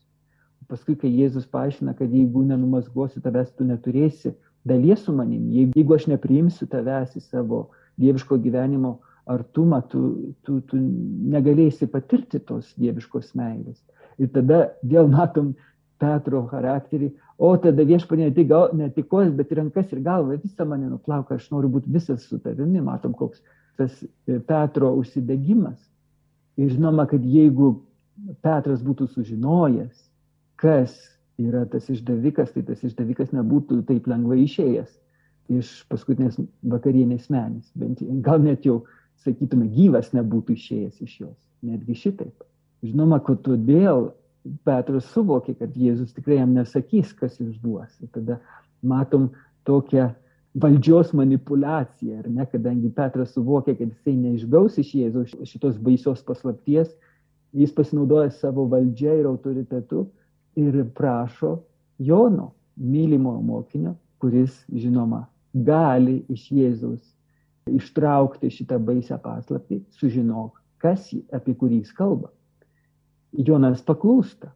Paskui, 0.68 0.98
kai 1.00 1.12
Jėzus 1.14 1.46
paaiškina, 1.48 1.94
kad 1.96 2.12
jeigu 2.12 2.42
nenumazgosi 2.44 3.22
tavęs, 3.24 3.54
tu 3.56 3.68
neturėsi 3.68 4.34
dalies 4.66 5.04
su 5.06 5.14
manim, 5.14 5.46
jeigu 5.54 5.96
aš 5.96 6.08
nepriimsiu 6.10 6.66
tavęs 6.72 7.14
į 7.16 7.22
savo 7.22 7.68
dieviško 8.02 8.40
gyvenimo 8.42 8.98
artumą, 9.30 9.82
tu, 9.90 10.34
tu, 10.46 10.60
tu 10.70 10.80
negalėsi 11.36 11.88
patirti 11.90 12.42
tos 12.42 12.74
dieviškos 12.82 13.32
meilės. 13.38 13.78
Ir 14.22 14.32
tada 14.34 14.66
vėl 14.84 15.08
matom 15.12 15.54
Petro 16.02 16.44
charakterį, 16.50 17.12
o 17.40 17.54
tada 17.62 17.86
viešpanė 17.88 18.30
ne 18.30 18.36
tik, 18.36 18.52
ne 18.76 18.90
tik 18.94 19.08
kojas, 19.12 19.34
bet 19.38 19.52
ir 19.54 19.62
rankas 19.62 19.94
ir 19.94 20.02
galvą, 20.06 20.38
visą 20.42 20.68
mane 20.68 20.90
nuplauka, 20.90 21.38
aš 21.38 21.48
noriu 21.54 21.72
būti 21.78 21.94
visas 21.94 22.26
su 22.28 22.42
tavimi, 22.42 22.84
matom, 22.84 23.16
koks 23.16 23.42
tas 23.80 23.96
Petro 24.48 24.92
užsidegimas. 25.00 25.80
Ir 26.58 26.72
žinoma, 26.72 27.08
kad 27.10 27.24
jeigu 27.24 27.85
Petras 28.46 28.84
būtų 28.86 29.10
sužinojęs, 29.12 29.96
kas 30.62 30.96
yra 31.42 31.66
tas 31.68 31.90
išdavikas, 31.92 32.54
tai 32.56 32.64
tas 32.64 32.84
išdavikas 32.86 33.34
nebūtų 33.36 33.82
taip 33.90 34.08
lengvai 34.08 34.44
išėjęs 34.46 34.94
iš 35.56 35.72
paskutinės 35.92 36.40
vakarienės 36.66 37.28
menės. 37.30 37.68
Bent 37.78 38.02
gal 38.26 38.42
net 38.42 38.66
jau, 38.66 38.84
sakytume, 39.26 39.68
gyvas 39.74 40.14
nebūtų 40.16 40.56
išėjęs 40.56 41.02
iš 41.06 41.18
jos. 41.26 41.40
Netgi 41.66 41.98
šitaip. 41.98 42.46
Žinoma, 42.86 43.20
kad 43.26 43.42
todėl 43.46 44.12
Petras 44.66 45.08
suvokė, 45.14 45.56
kad 45.58 45.74
Jėzus 45.74 46.14
tikrai 46.14 46.38
jam 46.38 46.54
nesakys, 46.54 47.14
kas 47.18 47.40
išduos. 47.42 47.90
Ir 48.04 48.12
tada 48.14 48.38
matom 48.86 49.32
tokią 49.66 50.12
valdžios 50.62 51.12
manipulaciją, 51.18 52.20
ar 52.22 52.30
ne, 52.30 52.46
kadangi 52.52 52.92
Petras 52.96 53.34
suvokė, 53.36 53.76
kad 53.80 53.90
jisai 53.90 54.14
neišgaus 54.20 54.78
iš 54.82 54.94
Jėzaus 55.00 55.34
šitos 55.50 55.80
baisios 55.82 56.22
paslapties, 56.28 56.94
jis 57.56 57.74
pasinaudoja 57.76 58.32
savo 58.36 58.66
valdžia 58.72 59.16
ir 59.20 59.30
autoritetu 59.30 60.06
ir 60.60 60.84
prašo 60.98 61.58
Jono, 62.00 62.52
mylimo 62.76 63.38
mokinio, 63.42 63.96
kuris, 64.20 64.58
žinoma, 64.72 65.24
gali 65.54 66.18
iš 66.30 66.50
Jėzaus 66.52 67.16
ištraukti 67.72 68.52
šitą 68.52 68.78
baisę 68.84 69.18
paslaptį, 69.24 69.80
sužinok, 69.96 70.60
kas, 70.84 71.08
apie 71.34 71.56
kurį 71.58 71.80
jis 71.82 71.94
kalba. 71.96 72.30
Jonas 73.32 73.82
paklūsta. 73.88 74.52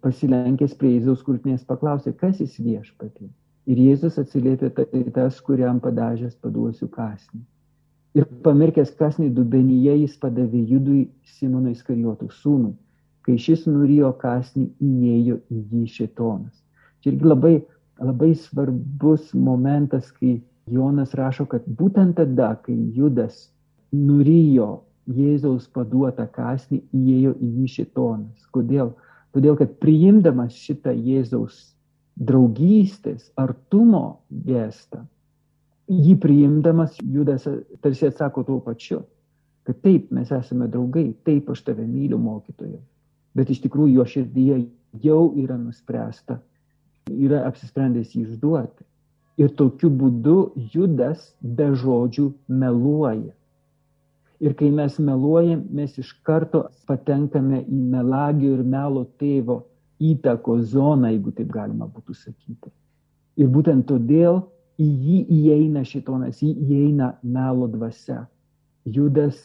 Pasilenkęs 0.00 0.76
prie 0.80 0.94
Jėzaus 0.94 1.24
krūtinės 1.26 1.64
paklausė, 1.68 2.14
kas 2.16 2.38
jis 2.40 2.54
viešpatį. 2.60 3.28
Ir 3.68 3.80
Jėzus 3.84 4.16
atsiliepė 4.20 4.70
tai 4.78 5.02
tas, 5.16 5.40
kuriam 5.44 5.80
padažęs 5.84 6.38
paduosiu 6.40 6.88
kasnį. 6.88 7.42
Ir 8.18 8.26
pamirkęs 8.44 8.90
kasnį 8.98 9.28
dubenyje 9.36 9.92
jis 10.00 10.16
padavė 10.22 10.60
judui 10.72 11.00
Simonui 11.36 11.76
Skarijotų 11.78 12.30
sūnui. 12.40 12.72
Kai 13.26 13.36
šis 13.38 13.66
nurijo 13.68 14.10
kasnį, 14.18 14.64
įėjo 14.82 15.36
į 15.52 15.60
jį 15.70 15.82
šetonas. 15.94 16.56
Čia 17.00 17.12
irgi 17.12 17.28
labai, 17.28 17.52
labai 18.00 18.30
svarbus 18.34 19.30
momentas, 19.36 20.08
kai 20.16 20.40
Jonas 20.70 21.14
rašo, 21.18 21.46
kad 21.50 21.66
būtent 21.78 22.16
tada, 22.18 22.54
kai 22.64 22.74
Judas 22.96 23.48
nurijo 23.92 24.70
Jėzaus 25.10 25.68
paduotą 25.74 26.26
kasnį 26.34 26.80
įėjo 26.94 27.36
į 27.38 27.52
jį 27.60 27.68
šitonas. 27.76 28.48
Kodėl? 28.54 28.92
Todėl, 29.34 29.54
kad 29.58 29.78
priimdamas 29.82 30.58
šitą 30.58 30.92
Jėzaus 30.94 31.60
draugystės, 32.18 33.30
artumo 33.38 34.20
gestą, 34.46 35.04
jį 35.90 36.16
priimdamas 36.22 36.98
Judas 37.02 37.46
tarsi 37.82 38.06
atsako 38.06 38.44
tuo 38.46 38.60
pačiu, 38.62 39.02
kad 39.66 39.80
taip, 39.84 40.10
mes 40.14 40.30
esame 40.32 40.68
draugai, 40.70 41.10
taip 41.26 41.50
aš 41.50 41.64
tave 41.66 41.86
myliu 41.86 42.18
mokytoju. 42.18 42.78
Bet 43.34 43.50
iš 43.50 43.60
tikrųjų 43.64 43.98
jo 43.98 44.06
širdyje 44.12 44.60
jau 45.02 45.24
yra 45.38 45.58
nuspręsta, 45.58 46.40
yra 47.10 47.44
apsisprendęs 47.48 48.14
jį 48.14 48.24
išduoti. 48.28 48.86
Ir 49.40 49.52
tokiu 49.56 49.88
būdu 49.90 50.52
Judas 50.74 51.30
be 51.40 51.70
žodžių 51.78 52.26
meluoja. 52.60 53.32
Ir 54.40 54.54
kai 54.56 54.70
mes 54.72 54.96
meluojam, 54.98 55.62
mes 55.72 55.96
iš 56.00 56.12
karto 56.24 56.66
patenkame 56.88 57.62
į 57.64 57.80
melagio 57.92 58.54
ir 58.56 58.62
melo 58.64 59.04
tėvo 59.20 59.60
įtako 60.00 60.60
zoną, 60.64 61.10
jeigu 61.12 61.32
taip 61.36 61.50
galima 61.52 61.88
būtų 61.88 62.16
sakyti. 62.16 62.72
Ir 63.40 63.50
būtent 63.52 63.86
todėl 63.88 64.42
į 64.80 64.86
jį 64.86 65.18
įeina 65.36 65.84
šitonas, 65.84 66.40
į 66.42 66.50
jį 66.50 66.76
įeina 66.78 67.14
melo 67.22 67.68
dvasia. 67.68 68.24
Judas 68.88 69.38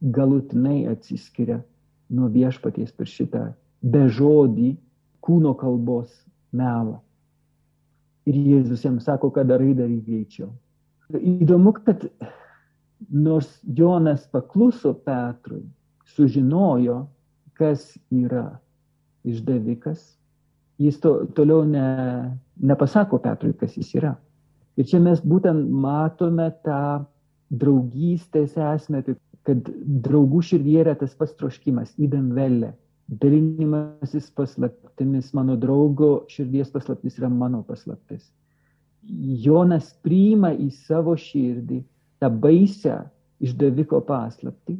galutinai 0.00 0.86
atsiskiria 0.90 1.60
nuo 2.12 2.30
viešpaties 2.32 2.92
per 2.96 3.08
šitą 3.08 3.44
bežodį 3.82 4.72
kūno 5.22 5.52
kalbos 5.58 6.10
melą. 6.52 7.00
Ir 8.26 8.38
Jėzus 8.38 8.84
jam 8.86 9.00
sako, 9.02 9.32
kad 9.34 9.48
darai 9.50 9.72
daryk 9.74 10.04
greičiau. 10.06 10.52
Įdomu, 11.12 11.74
kad 11.82 12.06
nors 13.10 13.48
Jonas 13.66 14.24
pakluso 14.30 14.94
Petrui, 14.94 15.64
sužinojo, 16.14 17.06
kas 17.58 17.96
yra 18.14 18.60
išdavikas, 19.26 20.04
jis 20.82 21.00
to, 21.02 21.14
toliau 21.34 21.66
ne, 21.66 21.86
nepasako 22.62 23.18
Petrui, 23.22 23.56
kas 23.58 23.74
jis 23.76 23.90
yra. 23.98 24.14
Ir 24.80 24.88
čia 24.88 25.00
mes 25.04 25.20
būtent 25.20 25.68
matome 25.68 26.48
tą 26.64 27.04
draugystės 27.52 28.56
esmę, 28.56 29.02
kad 29.44 29.68
draugų 30.06 30.40
širdyje 30.48 30.84
yra 30.84 30.94
tas 30.96 31.12
pats 31.18 31.34
troškimas, 31.36 31.92
įdamvelė, 32.00 32.72
dalinimasis 33.20 34.30
paslaptimis, 34.36 35.32
mano 35.36 35.58
draugo 35.60 36.22
širdies 36.32 36.70
paslaptis 36.72 37.18
yra 37.20 37.28
mano 37.28 37.60
paslaptis. 37.66 38.24
Jonas 39.44 39.90
priima 40.04 40.52
į 40.54 40.70
savo 40.86 41.16
širdį 41.18 41.82
tą 42.22 42.30
baisę 42.30 43.02
išdaviko 43.42 44.00
paslapti. 44.06 44.78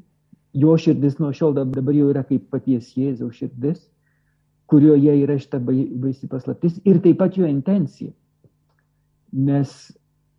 Jo 0.55 0.77
širdis 0.79 1.19
nuo 1.19 1.33
šiol 1.35 1.57
dabar 1.57 1.97
jau 1.97 2.11
yra 2.13 2.23
kaip 2.29 2.47
paties 2.53 2.93
Jėzaus 2.97 3.41
širdis, 3.41 3.81
kurioje 4.71 5.15
yra 5.25 5.39
šita 5.41 5.59
baisi 5.61 6.29
paslaptis 6.31 6.79
ir 6.85 7.01
taip 7.05 7.19
pat 7.21 7.37
jo 7.37 7.49
intencija. 7.49 8.13
Nes 9.33 9.73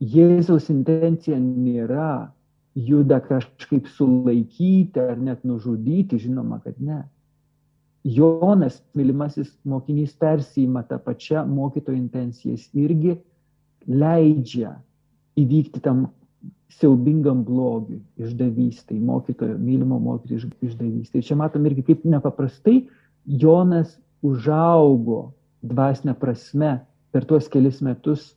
Jėzaus 0.03 0.69
intencija 0.69 1.37
nėra 1.39 2.29
juda 2.75 3.19
kažkaip 3.23 3.87
sulaikyti 3.87 4.99
ar 4.99 5.17
net 5.17 5.43
nužudyti, 5.47 6.19
žinoma, 6.19 6.59
kad 6.63 6.79
ne. 6.81 7.03
Jonas, 8.03 8.81
mylimasis 8.97 9.53
mokinys, 9.63 10.11
persijima 10.19 10.83
tą 10.83 10.97
pačią 10.99 11.45
mokytojo 11.47 11.95
intencijas 11.95 12.65
irgi 12.75 13.15
leidžia 13.87 14.73
įvykti 15.39 15.79
tam 15.83 16.09
siaubingam 16.73 17.43
blogiui, 17.45 18.01
išdavystai, 18.19 18.97
mokytojo, 18.99 19.55
mylimo 19.61 19.99
mokytojo 20.03 20.49
išdavystai. 20.65 21.23
Čia 21.23 21.37
matom 21.39 21.65
irgi, 21.69 21.85
kaip 21.87 22.03
nepaprastai 22.09 22.81
Jonas 23.23 23.95
užaugo 24.25 25.31
dvasinę 25.63 26.15
prasme 26.19 26.81
per 27.13 27.27
tuos 27.29 27.47
kelis 27.47 27.79
metus, 27.85 28.33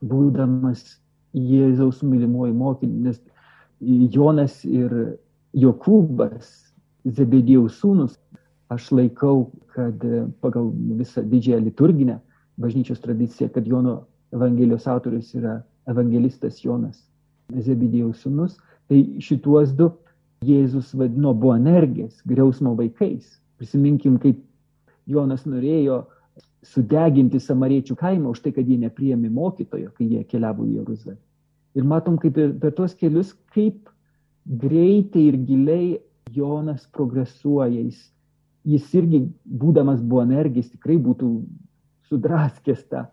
būdamas 0.00 0.98
Jėzaus 1.36 2.00
mylimuoju 2.02 2.54
mokiniu, 2.54 3.04
nes 3.06 3.20
Jonas 3.80 4.64
ir 4.64 5.18
Jokūbas, 5.56 6.48
Zebedėjaus 7.06 7.78
sūnus, 7.80 8.16
aš 8.70 8.90
laikau, 8.92 9.50
kad 9.74 10.02
pagal 10.42 10.68
visą 10.98 11.22
didžiąją 11.24 11.62
liturginę 11.64 12.18
bažnyčios 12.60 13.00
tradiciją, 13.00 13.48
kad 13.54 13.66
Jono 13.66 14.02
Evangelijos 14.34 14.86
autorius 14.86 15.32
yra 15.34 15.60
evangelistas 15.88 16.60
Jonas 16.64 17.00
Zebidėjaus 17.50 18.20
sūnus, 18.22 18.58
tai 18.90 19.02
šituos 19.22 19.72
du 19.78 19.90
Jėzus 20.46 20.92
vadino 20.96 21.32
Boanergės, 21.36 22.20
griausmo 22.26 22.74
vaikais. 22.78 23.26
Prisiminkim, 23.60 24.16
kaip 24.22 24.38
Jonas 25.10 25.44
norėjo 25.48 26.04
sudeginti 26.66 27.40
samariečių 27.40 27.96
kaimą 27.96 28.34
už 28.34 28.42
tai, 28.44 28.52
kad 28.56 28.68
jie 28.68 28.78
nepriemi 28.80 29.30
mokytojo, 29.32 29.92
kai 29.96 30.08
jie 30.10 30.24
keliavo 30.28 30.66
į 30.66 30.80
Jeruzalę. 30.80 31.18
Ir 31.78 31.86
matom, 31.86 32.18
kaip 32.20 32.34
per, 32.36 32.52
per 32.60 32.74
tuos 32.76 32.96
kelius, 32.98 33.32
kaip 33.54 33.88
greitai 34.44 35.28
ir 35.30 35.38
giliai 35.46 35.86
Jonas 36.34 36.84
progresuoja. 36.92 37.86
Jis, 37.86 38.02
jis 38.66 38.90
irgi, 38.98 39.22
būdamas 39.44 40.02
Boanergės, 40.02 40.72
tikrai 40.74 40.98
būtų 41.00 41.30
sudraskęs 42.10 42.84
tą 42.90 43.06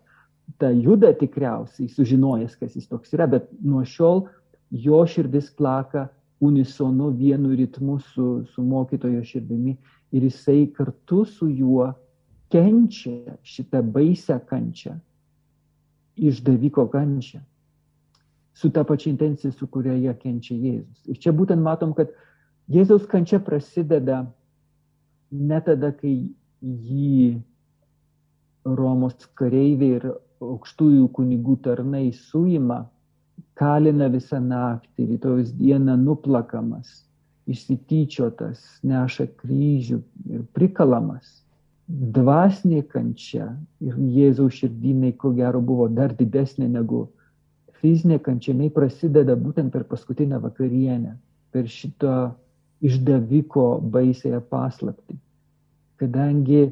tą 0.56 0.70
judą 0.72 1.12
tikriausiai, 1.14 1.88
sužinojęs, 1.92 2.56
kas 2.56 2.76
jis 2.76 2.88
toks 2.88 3.12
yra, 3.12 3.26
bet 3.28 3.50
nuo 3.60 3.84
šiol 3.84 4.24
jo 4.70 5.02
širdis 5.06 5.50
plaka 5.58 6.08
unisonu 6.40 7.10
vienu 7.18 7.52
ritmu 7.58 7.98
su, 8.00 8.28
su 8.54 8.62
mokytojo 8.62 9.24
širdimi 9.24 9.76
ir 10.14 10.24
jisai 10.24 10.68
kartu 10.72 11.24
su 11.28 11.48
juo 11.50 11.90
kenčia 12.52 13.36
šitą 13.44 13.82
baisę 13.82 14.38
kančią, 14.48 14.96
išdaviko 16.16 16.86
kančią, 16.92 17.40
su 18.54 18.70
ta 18.74 18.84
pačia 18.84 19.10
intencija, 19.12 19.52
su 19.52 19.68
kuria 19.70 19.94
ją 19.94 20.14
kenčia 20.18 20.56
Jėzus. 20.56 21.04
Ir 21.06 21.20
čia 21.22 21.32
būtent 21.32 21.62
matom, 21.62 21.94
kad 21.94 22.10
Jėzaus 22.68 23.06
kančia 23.08 23.38
prasideda 23.40 24.24
ne 25.30 25.60
tada, 25.64 25.92
kai 25.92 26.30
jį 26.60 27.38
Romos 28.68 29.14
kareiviai 29.38 29.96
ir 29.96 30.08
aukštųjų 30.44 31.06
kunigų 31.14 31.56
tarnai 31.64 32.10
suima, 32.12 32.82
kalina 33.58 34.08
visą 34.12 34.40
naktį, 34.42 35.06
rytojus 35.12 35.52
dieną 35.56 35.96
nuplakamas, 36.02 37.04
išsityčiotas, 37.48 38.60
neša 38.86 39.28
kryžių 39.40 40.00
ir 40.34 40.44
prikalamas. 40.54 41.30
Dvasinė 41.88 42.82
kančia 42.92 43.48
ir 43.80 43.96
Jėzaus 43.96 44.58
širdinai, 44.60 45.14
ko 45.16 45.32
gero, 45.36 45.60
buvo 45.64 45.88
dar 45.88 46.12
didesnė 46.16 46.68
negu 46.68 47.06
fizinė 47.80 48.18
kančia, 48.20 48.52
jinai 48.52 48.68
prasideda 48.74 49.36
būtent 49.38 49.72
per 49.72 49.86
paskutinę 49.88 50.40
vakarienę, 50.42 51.14
per 51.54 51.68
šito 51.70 52.34
išdaviko 52.84 53.78
baisėje 53.94 54.40
paslapti. 54.50 55.16
Kadangi 55.98 56.68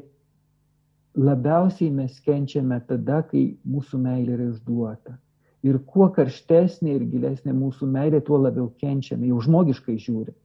labiausiai 1.17 1.89
mes 1.91 2.19
kenčiame 2.23 2.77
tada, 2.87 3.23
kai 3.25 3.57
mūsų 3.67 3.99
meilė 4.03 4.35
yra 4.37 4.51
išduota. 4.51 5.17
Ir 5.65 5.79
kuo 5.89 6.11
karštesnė 6.13 6.93
ir 6.93 7.07
gilesnė 7.09 7.55
mūsų 7.57 7.89
meilė, 7.89 8.21
tuo 8.21 8.37
labiau 8.37 8.69
kenčiame, 8.79 9.27
jau 9.31 9.41
žmogiškai 9.43 9.97
žiūrint. 9.99 10.43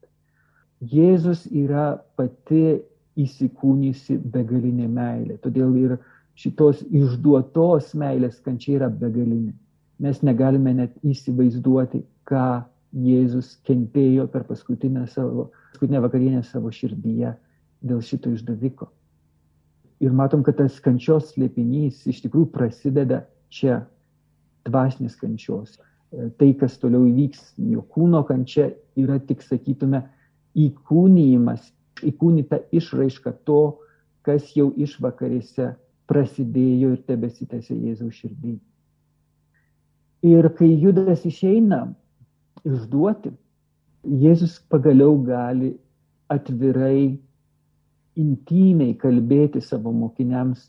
Jėzus 0.83 1.45
yra 1.53 2.01
pati 2.17 2.81
įsikūnysi 3.21 4.19
begalinė 4.33 4.89
meilė. 4.89 5.39
Todėl 5.45 5.75
ir 5.81 5.97
šitos 6.39 6.83
išduotos 6.89 7.93
meilės 7.99 8.41
kančia 8.45 8.79
yra 8.79 8.89
begalinė. 8.89 9.53
Mes 10.03 10.23
negalime 10.25 10.73
net 10.75 10.95
įsivaizduoti, 11.07 12.03
ką 12.29 12.65
Jėzus 12.93 13.55
kentėjo 13.65 14.27
per 14.29 14.45
paskutinę, 14.45 15.07
savo, 15.09 15.47
paskutinę 15.73 16.03
vakarienę 16.05 16.43
savo 16.45 16.73
širdyje 16.73 17.31
dėl 17.83 18.03
šito 18.05 18.33
išdaviko. 18.33 18.91
Ir 20.03 20.13
matom, 20.13 20.43
kad 20.43 20.59
tas 20.59 20.81
kančios 20.83 21.31
slėpinys 21.33 22.03
iš 22.11 22.21
tikrųjų 22.25 22.51
prasideda 22.53 23.23
čia, 23.55 23.85
dvasinės 24.67 25.17
kančios. 25.21 25.79
Tai, 26.13 26.49
kas 26.61 26.75
toliau 26.83 27.07
įvyks, 27.09 27.55
jo 27.73 27.85
kūno 27.95 28.21
kančia 28.29 28.69
yra 29.01 29.17
tik, 29.25 29.41
sakytume, 29.47 30.03
įkūnyjimas, 30.59 31.71
įkūnyta 32.07 32.63
išraiška 32.75 33.33
to, 33.49 33.79
kas 34.27 34.53
jau 34.57 34.71
išvakarėse 34.79 35.73
prasidėjo 36.11 36.93
ir 36.97 37.01
tebesitėsi 37.09 37.75
Jėzaus 37.75 38.19
širdį. 38.21 38.57
Ir 40.33 40.49
kai 40.59 40.71
Judas 40.79 41.25
išeina 41.27 41.85
išduoti, 42.67 43.33
Jėzus 44.03 44.59
pagaliau 44.71 45.17
gali 45.23 45.73
atvirai 46.31 47.19
intimiai 48.19 48.95
kalbėti 48.99 49.63
savo 49.63 49.93
mokiniams 49.95 50.69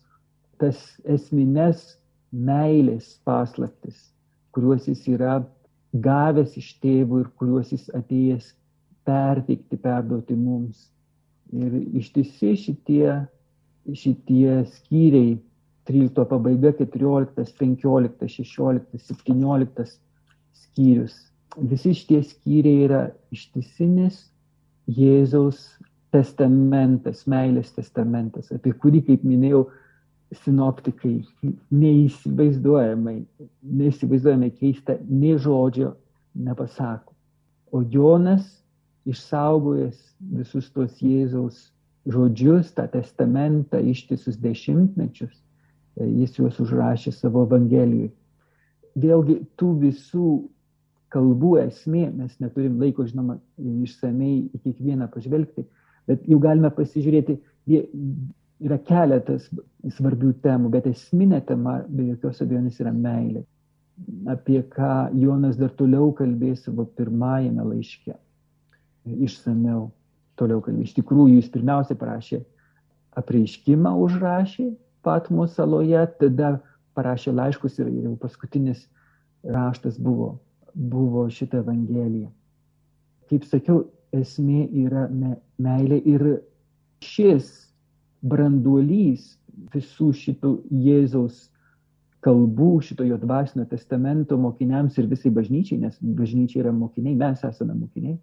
tas 0.61 0.79
esmines 1.09 1.83
meilės 2.31 3.17
paslaptis, 3.25 3.97
kuriuos 4.53 4.87
jis 4.87 5.01
yra 5.11 5.39
gavęs 5.93 6.57
iš 6.61 6.69
tėvų 6.81 7.23
ir 7.23 7.31
kuriuos 7.37 7.73
jis 7.73 7.89
atėjęs 7.93 8.53
perteikti, 9.05 9.77
perduoti 9.77 10.37
mums. 10.37 10.87
Ir 11.53 11.73
ištisi 11.99 12.55
šitie, 12.57 13.17
šitie 13.93 14.63
skyriai, 14.73 15.37
13 15.85 16.25
pabaiga, 16.29 16.71
14, 16.79 17.53
15, 17.59 18.27
16, 18.27 18.97
17 18.97 19.97
skyrius. 20.63 21.17
Visi 21.57 21.93
šitie 21.93 22.23
skyriai 22.25 22.85
yra 22.87 23.01
ištisinis 23.35 24.23
Jėzaus 24.89 25.59
testamentas, 26.13 27.23
meilės 27.29 27.71
testamentas, 27.75 28.49
apie 28.53 28.73
kurį, 28.73 29.03
kaip 29.07 29.23
minėjau, 29.25 29.67
sinoptikai 30.43 31.19
neįsivaizduojamai, 31.69 33.19
neįsivaizduojamai 33.79 34.49
keista, 34.57 34.97
nei 35.09 35.37
žodžio 35.37 35.93
nepasako. 36.33 37.13
O 37.73 37.83
Jonas, 37.89 38.47
išsaugojęs 39.09 39.99
visus 40.39 40.69
tuos 40.71 40.97
Jėzaus 41.03 41.69
žodžius, 42.09 42.71
tą 42.75 42.87
testamentą 42.91 43.79
ištisus 43.93 44.39
dešimtmečius, 44.43 45.35
jis 45.99 46.39
juos 46.39 46.59
užrašė 46.63 47.13
savo 47.15 47.45
Evangelijui. 47.47 48.11
Vėlgi, 48.99 49.39
tų 49.57 49.69
visų 49.85 50.27
kalbų 51.13 51.55
esmė, 51.63 52.07
mes 52.15 52.35
neturim 52.41 52.79
laiko, 52.81 53.05
žinoma, 53.07 53.37
išsamei 53.57 54.49
į 54.53 54.61
kiekvieną 54.65 55.07
pažvelgti, 55.13 55.65
Bet 56.07 56.25
jau 56.27 56.39
galime 56.43 56.71
pasižiūrėti, 56.75 57.37
yra 58.63 58.77
keletas 58.87 59.47
svarbių 59.95 60.33
temų, 60.43 60.71
bet 60.73 60.87
esminė 60.91 61.39
tema 61.47 61.79
be 61.87 62.09
jokios 62.11 62.41
abejonės 62.43 62.81
yra 62.83 62.91
meilė, 62.95 63.43
apie 64.33 64.59
ką 64.73 65.13
Jonas 65.19 65.59
dar 65.59 65.71
toliau 65.79 66.11
kalbės 66.17 66.65
savo 66.67 66.85
pirmajame 66.97 67.63
laiške. 67.69 68.17
Išsameu 69.05 69.89
toliau 70.39 70.61
kalbės. 70.63 70.91
Iš 70.91 70.97
tikrųjų, 70.99 71.39
jis 71.39 71.51
pirmiausia 71.53 71.97
prašė 71.99 72.43
apreiškimą 73.19 73.93
užrašė 74.05 74.71
Patmo 75.03 75.43
saloje, 75.51 75.99
tada 76.19 76.55
parašė 76.95 77.33
laiškus 77.35 77.75
ir 77.81 77.89
jau 78.05 78.13
paskutinis 78.21 78.85
raštas 79.43 79.97
buvo, 79.99 80.37
buvo 80.73 81.25
šitą 81.27 81.59
Evangeliją. 81.59 82.29
Kaip 83.27 83.43
sakiau, 83.49 83.83
esmė 84.15 84.69
yra 84.85 85.07
me, 85.11 85.35
meilė 85.59 85.99
ir 86.07 86.27
šis 87.03 87.49
branduolys 88.23 89.33
visų 89.73 90.13
šitų 90.15 90.53
Jėzaus 90.85 91.49
kalbų, 92.23 92.77
šito 92.87 93.03
jo 93.03 93.17
dvasinio 93.19 93.65
testamento 93.67 94.37
mokiniams 94.39 94.95
ir 94.97 95.09
visai 95.11 95.33
bažnyčiai, 95.35 95.81
nes 95.81 95.97
bažnyčiai 95.99 96.63
yra 96.63 96.71
mokiniai, 96.71 97.17
mes 97.19 97.43
esame 97.43 97.75
mokiniai, 97.75 98.15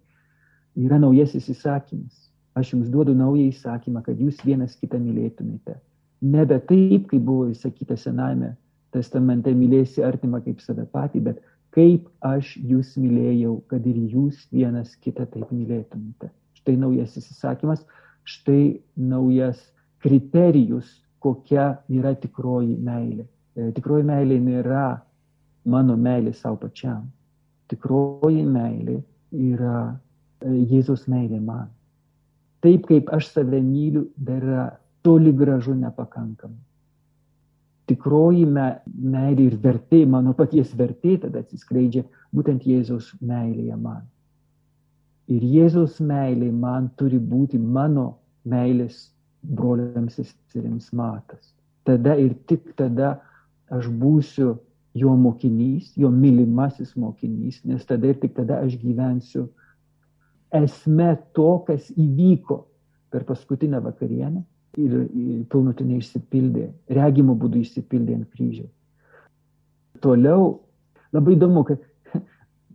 yra 0.79 0.99
naujasis 1.01 1.49
įsakymas. 1.51 2.27
Aš 2.55 2.73
jums 2.73 2.89
duodu 2.91 3.15
naują 3.15 3.47
įsakymą, 3.51 4.01
kad 4.03 4.19
jūs 4.19 4.41
vienas 4.43 4.75
kitą 4.79 4.99
mylėtumėte. 4.99 5.77
Nebe 6.21 6.59
taip, 6.67 7.07
kaip 7.09 7.23
buvo 7.23 7.47
įsakyta 7.51 7.95
sename 7.97 8.55
testamente, 8.91 9.53
mylėsi 9.55 10.03
artimą 10.03 10.41
kaip 10.43 10.59
save 10.61 10.83
patį, 10.91 11.21
bet 11.29 11.39
kaip 11.71 12.09
aš 12.27 12.57
jūs 12.59 12.97
mylėjau, 12.99 13.55
kad 13.71 13.85
ir 13.87 14.01
jūs 14.11 14.43
vienas 14.51 14.91
kitą 14.99 15.25
taip 15.31 15.51
mylėtumėte. 15.55 16.29
Štai 16.59 16.75
naujasis 16.77 17.31
įsakymas, 17.31 17.85
štai 18.27 18.81
naujas 18.99 19.61
kriterijus, 20.03 20.91
kokia 21.23 21.77
yra 21.89 22.13
tikroji 22.19 22.75
meilė. 22.81 23.25
E, 23.55 23.71
tikroji 23.75 24.05
meilė 24.09 24.39
nėra 24.43 24.85
mano 25.71 25.95
meilė 25.95 26.33
savo 26.35 26.59
pačiam. 26.65 27.05
Tikroji 27.71 28.43
meilė 28.43 28.99
yra 29.31 29.93
Jėzaus 30.45 31.07
meilė 31.11 31.39
man. 31.39 31.69
Taip 32.61 32.87
kaip 32.89 33.09
aš 33.13 33.31
save 33.33 33.61
myliu, 33.61 34.07
dar 34.17 34.41
yra 34.41 34.67
toli 35.05 35.33
gražu 35.33 35.73
nepakankama 35.77 36.59
tikroji 37.91 38.45
me, 38.47 38.67
meilė 38.87 39.49
ir 39.49 39.57
vertė, 39.61 40.01
mano 40.07 40.33
paties 40.37 40.71
vertė 40.77 41.17
tada 41.25 41.43
atsiskleidžia 41.43 42.05
būtent 42.35 42.65
Jėzaus 42.67 43.11
meilėje 43.19 43.77
man. 43.77 44.03
Ir 45.31 45.43
Jėzaus 45.43 45.99
meilė 46.03 46.51
man 46.51 46.89
turi 46.99 47.19
būti 47.19 47.59
mano 47.59 48.07
meilės 48.47 49.09
broliams 49.41 50.19
ir 50.19 50.29
seserims 50.29 50.91
matas. 50.95 51.53
Tada 51.87 52.15
ir 52.19 52.35
tik 52.47 52.73
tada 52.77 53.15
aš 53.71 53.87
būsiu 53.87 54.55
jo 55.01 55.15
mokinys, 55.15 55.93
jo 55.97 56.11
mylimasis 56.11 56.93
mokinys, 56.99 57.61
nes 57.65 57.85
tada 57.87 58.11
ir 58.11 58.19
tik 58.21 58.35
tada 58.37 58.59
aš 58.65 58.75
gyvensiu 58.81 59.47
esme 60.51 61.15
to, 61.35 61.63
kas 61.67 61.89
įvyko 61.95 62.63
per 63.11 63.25
paskutinę 63.27 63.81
vakarienę 63.83 64.43
ir 64.79 64.97
pilnutinai 65.51 65.99
išsipildė, 65.99 66.69
regimo 66.95 67.35
būdu 67.35 67.59
išsipildė 67.63 68.15
ant 68.19 68.29
kryžiaus. 68.31 68.71
Toliau 70.01 70.61
labai 71.13 71.35
įdomu, 71.35 71.65
kad 71.67 71.83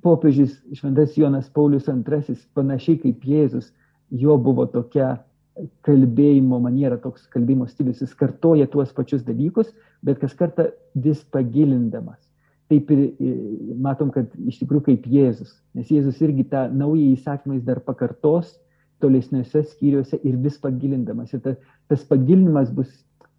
popiežius 0.05 0.59
Šventas 0.77 1.17
Jonas 1.17 1.49
Paulius 1.51 1.89
II, 1.89 2.37
panašiai 2.57 3.01
kaip 3.03 3.25
Jėzus, 3.25 3.73
jo 4.11 4.37
buvo 4.39 4.69
tokia 4.71 5.17
kalbėjimo 5.87 6.61
maniera, 6.61 6.99
toks 7.01 7.25
kalbėjimo 7.33 7.67
stilius, 7.71 8.03
jis 8.05 8.15
kartoja 8.19 8.69
tuos 8.69 8.93
pačius 8.93 9.25
dalykus, 9.25 9.73
bet 10.05 10.21
kas 10.21 10.37
kartą 10.37 10.69
vis 10.95 11.23
pagilindamas. 11.33 12.21
Taip 12.66 12.90
ir 12.90 13.02
matom, 13.79 14.11
kad 14.11 14.33
iš 14.50 14.59
tikrųjų 14.62 14.88
kaip 14.88 15.05
Jėzus, 15.07 15.52
nes 15.76 15.90
Jėzus 15.92 16.18
irgi 16.24 16.48
tą 16.50 16.64
naują 16.74 17.12
įsakymą 17.14 17.61
jis 17.61 17.66
dar 17.68 17.79
pakartos 17.87 18.57
tolesniuose 19.02 19.62
skyriuose 19.70 20.18
ir 20.26 20.38
vis 20.42 20.57
pagilindamas. 20.59 21.35
Ir 21.37 21.42
ta, 21.44 21.55
tas 21.87 22.02
pagilinimas 22.09 22.72
bus 22.74 22.90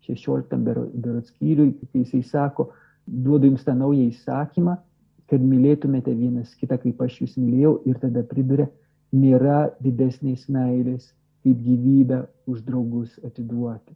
16 0.08 0.56
berot 0.64 1.28
skyriui, 1.28 1.74
kai 1.92 2.06
jisai 2.06 2.24
sako, 2.24 2.70
duodu 3.08 3.52
jums 3.52 3.66
tą 3.68 3.76
naują 3.76 4.08
įsakymą, 4.14 4.78
kad 5.28 5.44
mylėtumėte 5.44 6.14
vienas 6.16 6.56
kitą, 6.56 6.78
kaip 6.80 7.02
aš 7.04 7.22
jūs 7.24 7.36
mylėjau, 7.40 7.74
ir 7.90 8.00
tada 8.00 8.24
priduria, 8.28 8.70
nėra 9.12 9.68
didesnės 9.84 10.48
meilės, 10.52 11.12
kaip 11.44 11.60
gyvybę 11.64 12.24
už 12.48 12.64
draugus 12.68 13.18
atiduoti. 13.26 13.96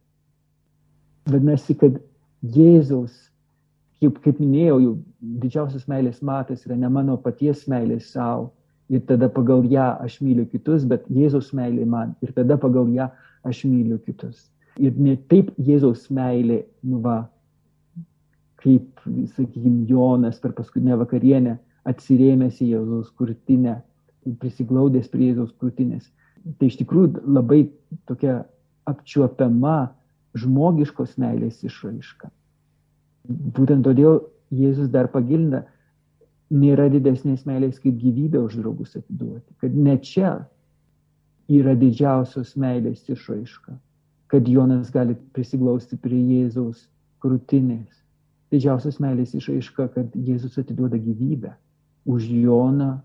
Vadinasi, 1.28 1.76
kad 1.78 2.00
Jėzaus, 2.42 3.14
kaip, 4.02 4.18
kaip 4.24 4.40
minėjau, 4.42 4.80
jau 4.82 4.96
didžiausias 5.42 5.86
meilės 5.90 6.18
matas 6.26 6.66
yra 6.66 6.76
ne 6.76 6.90
mano 6.90 7.14
paties 7.22 7.68
meilės 7.70 8.10
savo, 8.16 8.50
ir 8.92 9.00
tada 9.08 9.28
pagal 9.32 9.64
ją 9.70 9.86
aš 10.04 10.18
myliu 10.20 10.46
kitus, 10.50 10.84
bet 10.88 11.06
Jėzaus 11.08 11.52
meilė 11.56 11.86
man 11.88 12.16
ir 12.24 12.32
tada 12.36 12.58
pagal 12.60 12.90
ją 12.92 13.08
aš 13.48 13.64
myliu 13.68 13.98
kitus. 14.02 14.50
Ir 14.80 14.96
ne 14.98 15.16
taip 15.30 15.52
Jėzaus 15.60 16.08
meilė, 16.12 16.62
nu 16.82 17.00
va, 17.04 17.22
kaip, 18.62 19.00
sakykime, 19.36 19.86
Jonas 19.88 20.40
per 20.42 20.54
paskutinę 20.58 20.98
vakarienę 21.00 21.56
atsirėmęs 21.88 22.60
į 22.62 22.72
Jėzaus 22.74 23.14
krūtinę, 23.18 23.78
prisiglaudęs 24.42 25.08
prie 25.12 25.30
Jėzaus 25.30 25.54
krūtinės. 25.58 26.10
Tai 26.58 26.68
iš 26.68 26.78
tikrųjų 26.82 27.24
labai 27.38 27.64
tokia 28.10 28.42
apčiuopiama 28.90 29.92
žmogiškos 30.38 31.18
meilės 31.22 31.62
išraiška. 31.66 32.30
Būtent 33.28 33.84
todėl 33.86 34.20
Jėzus 34.52 34.90
dar 34.92 35.08
pagilina, 35.12 35.62
nėra 36.52 36.88
didesnės 36.92 37.46
meilės 37.48 37.78
kaip 37.80 37.96
gyvybę 38.00 38.42
už 38.42 38.58
draugus 38.60 38.96
atiduoti. 38.98 39.54
Kad 39.62 39.76
ne 39.76 39.96
čia 40.04 40.32
yra 41.48 41.74
didžiausios 41.78 42.54
meilės 42.60 43.06
išraiška. 43.08 43.76
Kad 44.32 44.48
Jonas 44.48 44.90
gali 44.92 45.16
prisiglausti 45.36 45.96
prie 46.00 46.18
Jėzaus 46.18 46.86
krūtinės. 47.24 48.02
Didžiausios 48.52 48.98
meilės 49.00 49.32
išraiška, 49.36 49.88
kad 49.94 50.12
Jėzus 50.16 50.58
atiduoda 50.60 51.00
gyvybę. 51.00 51.54
Už 52.04 52.26
Joną, 52.28 52.98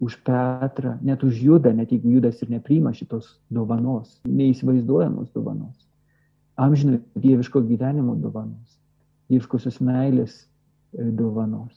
už 0.00 0.16
Petrą, 0.24 0.96
net 1.02 1.24
už 1.24 1.42
Judą, 1.42 1.72
net 1.74 1.92
jeigu 1.92 2.14
Judas 2.16 2.38
ir 2.42 2.52
nepriima 2.54 2.92
šitos 2.94 3.34
dovanos, 3.50 4.20
neįsivaizduojamos 4.24 5.32
dovanos. 5.34 5.74
Amžino 6.56 7.00
dieviško 7.18 7.62
gyvenimo 7.66 8.14
dovanos. 8.14 8.77
Dieviškosios 9.28 9.80
meilės 9.84 10.40
e, 10.40 11.04
dovanos. 11.18 11.74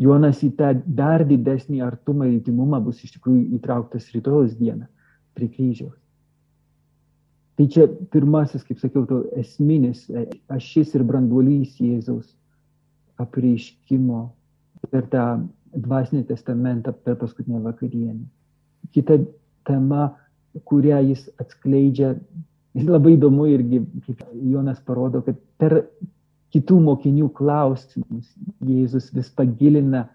Jonas 0.00 0.40
į 0.46 0.54
tą 0.56 0.72
dar 0.96 1.26
didesnį 1.28 1.82
artumą 1.84 2.28
ir 2.28 2.38
įtimumą 2.38 2.80
bus 2.84 3.02
iš 3.04 3.18
tikrųjų 3.18 3.58
įtrauktas 3.58 4.08
rytojus 4.14 4.54
dieną 4.56 4.86
prie 5.36 5.48
kryžiaus. 5.52 5.98
Tai 7.60 7.66
čia 7.68 7.84
pirmasis, 8.12 8.64
kaip 8.64 8.80
sakiau, 8.80 9.04
to 9.04 9.18
esminis 9.36 10.06
e, 10.08 10.24
ašis 10.48 10.94
ir 10.96 11.04
branduolys 11.04 11.74
Jėzaus 11.76 12.30
apreiškimo 13.20 14.22
per 14.88 15.04
tą 15.12 15.24
dvasinį 15.76 16.24
testamentą 16.30 16.94
per 17.04 17.18
paskutinę 17.20 17.60
vakarienę. 17.66 18.24
Kita 18.96 19.18
tema, 19.68 20.08
kurią 20.64 21.02
jis 21.10 21.26
atskleidžia, 21.42 22.14
labai 22.80 23.18
įdomu 23.18 23.46
irgi, 23.52 23.82
kaip 24.06 24.24
Jonas 24.40 24.80
parodo, 24.86 25.20
kad 25.26 25.36
per 25.60 25.82
kitų 26.54 26.80
mokinių 26.86 27.28
klausimus. 27.36 28.30
Jėzus 28.66 29.10
vis 29.14 29.30
pagilina 29.34 30.06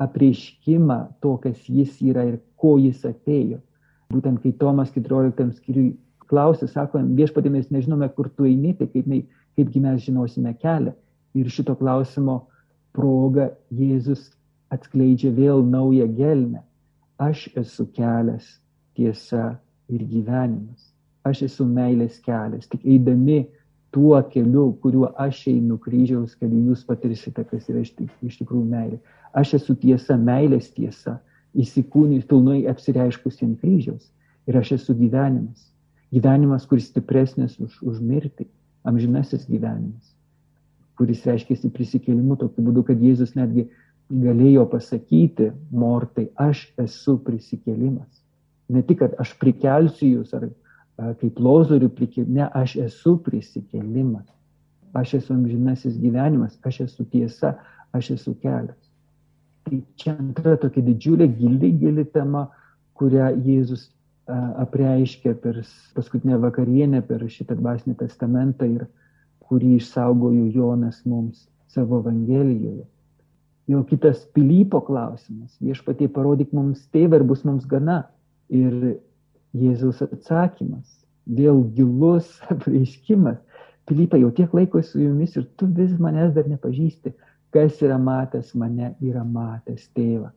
apreiškimą 0.00 1.00
to, 1.20 1.36
kas 1.42 1.66
jis 1.68 1.98
yra 2.02 2.24
ir 2.28 2.38
ko 2.60 2.76
jis 2.80 3.02
atėjo. 3.08 3.60
Būtent 4.10 4.40
kai 4.42 4.52
Tomas 4.58 4.90
14 4.94 5.52
skyriui 5.58 5.92
klausė, 6.30 6.68
sako, 6.70 7.02
viešpatė 7.18 7.52
mes 7.52 7.70
nežinome, 7.74 8.08
kur 8.14 8.30
tu 8.34 8.46
eini, 8.48 8.72
tai 8.78 8.88
kaip, 8.90 9.10
kaipgi 9.58 9.82
mes 9.82 10.02
žinosime 10.06 10.54
kelią. 10.58 10.94
Ir 11.38 11.50
šito 11.52 11.76
klausimo 11.78 12.40
proga 12.96 13.50
Jėzus 13.70 14.32
atskleidžia 14.74 15.30
vėl 15.34 15.62
naują 15.66 16.08
gelmę. 16.16 16.64
Aš 17.20 17.48
esu 17.58 17.86
kelias, 17.94 18.46
tiesa 18.96 19.58
ir 19.90 20.02
gyvenimas. 20.08 20.88
Aš 21.26 21.44
esu 21.50 21.66
meilės 21.68 22.18
kelias. 22.24 22.68
Tik 22.70 22.86
eidami 22.88 23.42
tuo 23.90 24.22
keliu, 24.32 24.72
kuriuo 24.82 25.10
aš 25.18 25.42
einu 25.50 25.78
kryžiaus 25.82 26.36
keliu, 26.38 26.70
jūs 26.70 26.84
patirsite, 26.86 27.44
kas 27.44 27.66
yra 27.72 27.82
iš, 27.82 27.92
iš 28.26 28.38
tikrųjų 28.42 28.64
meilė. 28.70 29.00
Aš 29.36 29.56
esu 29.60 29.74
tiesa, 29.78 30.16
meilės 30.18 30.70
tiesa, 30.74 31.18
įsikūnijus 31.58 32.28
pilnai 32.30 32.62
apsireiškusi 32.70 33.46
ant 33.46 33.60
kryžiaus. 33.62 34.06
Ir 34.46 34.58
aš 34.60 34.76
esu 34.78 34.94
gyvenimas. 34.98 35.66
Gyvenimas, 36.14 36.66
kuris 36.66 36.88
stipresnis 36.90 37.58
už, 37.62 37.76
už 37.86 38.00
mirtį. 38.02 38.48
Amžinasis 38.86 39.44
gyvenimas. 39.50 40.14
Kuris 40.98 41.22
reiškia 41.26 41.70
prisikėlimu 41.74 42.36
tokiu 42.40 42.64
būdu, 42.64 42.84
kad 42.88 43.02
Jėzus 43.02 43.34
netgi 43.36 43.66
galėjo 44.10 44.64
pasakyti 44.70 45.50
mortai, 45.70 46.28
aš 46.34 46.64
esu 46.80 47.18
prisikėlimas. 47.24 48.08
Ne 48.70 48.82
tik, 48.86 49.00
kad 49.02 49.14
aš 49.22 49.34
prikelsiu 49.38 50.08
jūs 50.16 50.34
ar 50.34 50.48
kaip 51.20 51.40
lozorių 51.40 51.88
prikėlimas, 51.96 52.34
ne, 52.36 52.46
aš 52.60 52.76
esu 52.86 53.16
prisikėlimas, 53.24 54.26
aš 54.96 55.14
esu 55.20 55.34
amžinasis 55.36 55.98
gyvenimas, 56.00 56.58
aš 56.66 56.82
esu 56.86 57.06
tiesa, 57.12 57.54
aš 57.96 58.12
esu 58.16 58.34
kelias. 58.42 58.78
Tai 59.66 59.80
čia 60.00 60.16
antra 60.16 60.56
tokia 60.60 60.84
didžiulė, 60.84 61.28
gili, 61.38 61.72
gili 61.78 62.04
tema, 62.04 62.48
kurią 62.98 63.30
Jėzus 63.46 63.88
apreiškė 64.30 65.34
per 65.42 65.60
paskutinę 65.96 66.38
vakarienę, 66.42 67.02
per 67.06 67.24
šitą 67.28 67.56
dvasinį 67.58 67.96
testamentą 68.02 68.68
ir 68.68 68.86
kurį 69.48 69.76
išsaugojo 69.80 70.46
Jonas 70.54 71.02
mums 71.04 71.48
savo 71.70 72.00
Evangelijoje. 72.02 72.84
Jau 73.70 73.82
kitas 73.86 74.22
Pilypo 74.34 74.80
klausimas. 74.82 75.54
Viešpatie 75.62 76.08
parodyk 76.10 76.54
mums 76.54 76.82
tėvą 76.94 77.20
ir 77.20 77.26
bus 77.26 77.44
mums 77.46 77.66
gana. 77.70 78.02
Ir 78.50 78.98
Jėzaus 79.56 80.02
atsakymas, 80.04 80.86
vėl 81.26 81.64
gilus 81.74 82.28
apreiškimas. 82.52 83.38
Pilypai, 83.90 84.20
jau 84.22 84.30
tiek 84.34 84.52
laiko 84.54 84.82
su 84.86 85.00
jumis 85.02 85.34
ir 85.36 85.46
tu 85.58 85.66
vis 85.78 85.96
manęs 85.98 86.34
dar 86.36 86.46
nepažįsti. 86.46 87.14
Kas 87.50 87.80
yra 87.82 87.96
matęs 87.98 88.52
mane, 88.54 88.92
yra 89.02 89.24
matęs 89.26 89.88
tėvą. 89.96 90.28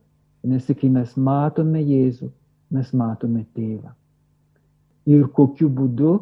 Nes 0.50 0.66
kai 0.80 0.88
mes 0.90 1.12
matome 1.16 1.78
Jėzų, 1.78 2.30
mes 2.74 2.90
matome 2.92 3.44
tėvą. 3.54 3.92
Ir 5.06 5.28
kokiu 5.36 5.68
būdu 5.70 6.16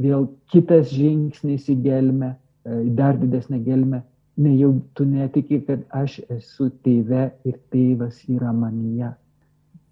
vėl 0.00 0.28
kitas 0.52 0.92
žingsnis 0.94 1.66
į 1.72 1.76
gelmę, 1.82 2.30
e, 2.36 2.78
dar 2.94 3.18
didesnę 3.18 3.58
gelmę, 3.64 4.04
ne 4.38 4.54
jau 4.54 4.70
tu 4.94 5.04
netiki, 5.04 5.64
kad 5.66 5.82
aš 5.90 6.20
esu 6.30 6.70
tėve 6.84 7.32
ir 7.44 7.58
tėvas 7.74 8.22
yra 8.30 8.54
manyje 8.54 9.10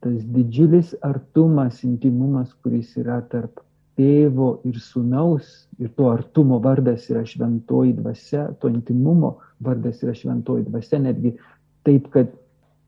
tas 0.04 0.18
didžiulis 0.34 0.94
artumas, 1.02 1.82
intimumas, 1.84 2.52
kuris 2.62 2.94
yra 3.00 3.18
tarp 3.32 3.62
tėvo 3.98 4.60
ir 4.68 4.78
sunaus, 4.78 5.66
ir 5.82 5.90
to 5.98 6.06
artumo 6.12 6.60
vardas 6.62 7.08
yra 7.10 7.24
šventoji 7.26 7.96
dvasia, 7.98 8.46
to 8.60 8.70
intimumo 8.70 9.36
vardas 9.64 10.04
yra 10.04 10.14
šventoji 10.14 10.68
dvasia, 10.68 11.00
netgi 11.02 11.34
taip, 11.86 12.06
kad 12.14 12.30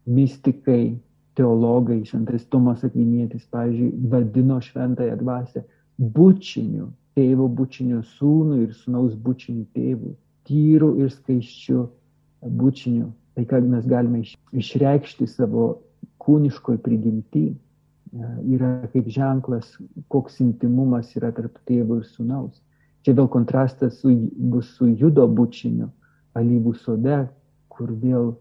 mystikai, 0.06 0.94
teologai, 1.38 2.00
šventas 2.06 2.46
Tomas 2.50 2.84
Akvinėtis, 2.86 3.46
pavyzdžiui, 3.50 3.92
vadino 4.12 4.58
šventąją 4.62 5.18
dvasę 5.20 5.64
bučiniu, 5.98 6.90
tėvo 7.18 7.46
bučiniu 7.48 8.02
sūnų 8.16 8.62
ir 8.64 8.74
sunaus 8.76 9.14
bučiniu 9.14 9.66
tėvų, 9.74 10.14
tyru 10.48 10.94
ir 11.02 11.10
skaiščiu 11.14 11.84
bučiniu. 12.60 13.10
Tai 13.34 13.46
kad 13.50 13.66
mes 13.66 13.86
galime 13.88 14.22
išreikšti 14.52 15.26
savo 15.30 15.70
kūniškoj 16.20 16.80
prigimty 16.84 17.46
e, 17.50 17.54
yra 18.56 18.72
kaip 18.92 19.08
ženklas, 19.12 19.72
koks 20.12 20.40
intimumas 20.44 21.14
yra 21.18 21.32
tarp 21.36 21.58
tėvo 21.68 22.00
ir 22.00 22.06
sunaus. 22.08 22.60
Čia 23.04 23.16
vėl 23.16 23.30
kontrastas 23.32 23.96
su, 24.02 24.12
bus 24.52 24.74
su 24.76 24.90
judo 24.92 25.24
bučiniu, 25.28 25.88
alyvų 26.36 26.74
sode, 26.82 27.22
kur 27.72 27.92
vėl 28.02 28.34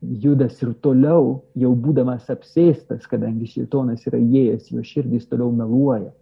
judas 0.00 0.56
ir 0.62 0.72
toliau, 0.80 1.42
jau 1.58 1.74
būdamas 1.76 2.30
apsėstas, 2.32 3.04
kadangi 3.10 3.50
šitonas 3.50 4.06
yra 4.08 4.20
įėjęs, 4.20 4.70
jo 4.72 4.84
širdis 4.84 5.28
toliau 5.28 5.52
meluoja 5.52 6.14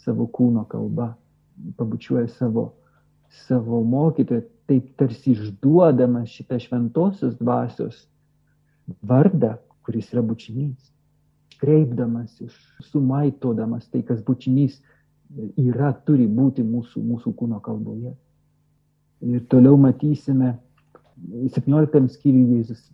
savo 0.00 0.26
kūno 0.26 0.64
kalba, 0.68 1.12
pabučiuoja 1.78 2.26
savo, 2.34 2.72
savo 3.46 3.82
mokytoją, 3.86 4.42
taip 4.70 4.90
tarsi 4.98 5.34
išduodamas 5.34 6.30
šitą 6.30 6.58
šventosios 6.62 7.36
dvasios 7.38 8.04
vardą, 9.06 9.56
kuris 9.86 10.12
yra 10.14 10.22
bučinys. 10.26 10.90
Kreipdamas, 11.60 12.38
sumaitodamas 12.88 13.88
tai, 13.92 14.00
kas 14.06 14.22
bučinys 14.24 14.78
yra, 15.60 15.92
turi 16.06 16.26
būti 16.26 16.64
mūsų, 16.64 17.02
mūsų 17.04 17.34
kūno 17.36 17.60
kalboje. 17.64 18.14
Ir 19.20 19.44
toliau 19.52 19.76
matysime, 19.76 20.54
17 21.20 22.08
skyriui 22.14 22.56
Jėzus 22.56 22.86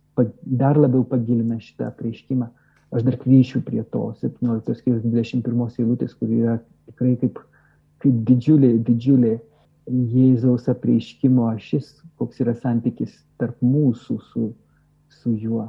dar 0.43 0.79
labiau 0.81 1.05
pagilina 1.07 1.61
šitą 1.63 1.93
prieškimą. 1.99 2.49
Aš 2.95 3.05
dar 3.07 3.17
grįšiu 3.21 3.61
prie 3.67 3.83
to 3.93 4.09
17 4.23 4.75
skyrius 4.81 5.05
21 5.05 5.81
eilutės, 5.83 6.15
kur 6.19 6.31
yra 6.31 6.57
tikrai 6.89 7.15
kaip, 7.23 7.41
kaip 8.03 8.21
didžiulė, 8.29 8.77
didžiulė 8.87 9.37
Jėzaus 9.87 10.67
apreiškimo 10.71 11.47
ašis, 11.53 11.93
koks 12.19 12.41
yra 12.43 12.57
santykis 12.59 13.13
tarp 13.39 13.61
mūsų 13.63 14.17
su, 14.31 14.49
su 15.21 15.35
juo 15.39 15.69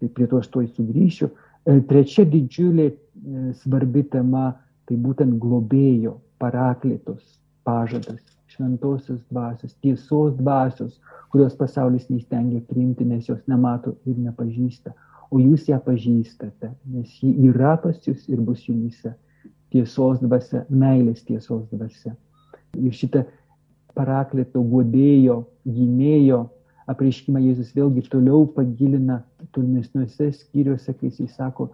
tai 0.00 0.08
prie 0.16 0.26
to 0.30 0.40
aš 0.40 0.48
tuoj 0.54 0.66
sugrįšiu. 0.74 1.28
E, 1.30 1.76
trečia 1.88 2.24
didžiulė 2.28 2.88
e, 2.90 2.96
svarbi 3.62 4.04
tema 4.12 4.50
tai 4.88 4.96
būtent 4.98 5.36
globėjo, 5.42 6.16
paraklitos 6.40 7.36
pažadas, 7.68 8.20
šventosios 8.50 9.20
dvasios, 9.30 9.76
tiesos 9.84 10.34
dvasios, 10.38 10.96
kurios 11.30 11.54
pasaulis 11.54 12.08
neįstengia 12.10 12.62
priimti, 12.66 13.04
nes 13.06 13.28
jos 13.28 13.40
nemato 13.46 13.94
ir 14.08 14.16
nepažįsta. 14.18 14.94
O 15.30 15.38
jūs 15.38 15.68
ją 15.70 15.78
pažįstate, 15.84 16.72
nes 16.90 17.12
ji 17.22 17.30
yra 17.46 17.76
pas 17.78 18.00
jūs 18.06 18.24
ir 18.32 18.40
bus 18.42 18.64
jumise. 18.66 19.14
Tiesos 19.70 20.18
dvasia, 20.18 20.64
meilės 20.66 21.22
tiesos 21.22 21.62
dvasia. 21.70 22.16
Ir 22.74 22.90
šitą 22.90 23.22
paraklėto 23.94 24.64
godėjo, 24.66 25.44
gynėjo 25.62 26.40
apreiškimą 26.90 27.40
Jėzus 27.44 27.72
vėlgi 27.76 28.04
toliau 28.10 28.46
pagilina 28.56 29.20
tolimesniuose 29.54 30.30
skyriuose, 30.36 30.94
kai 30.96 31.10
jis 31.10 31.36
sako 31.36 31.70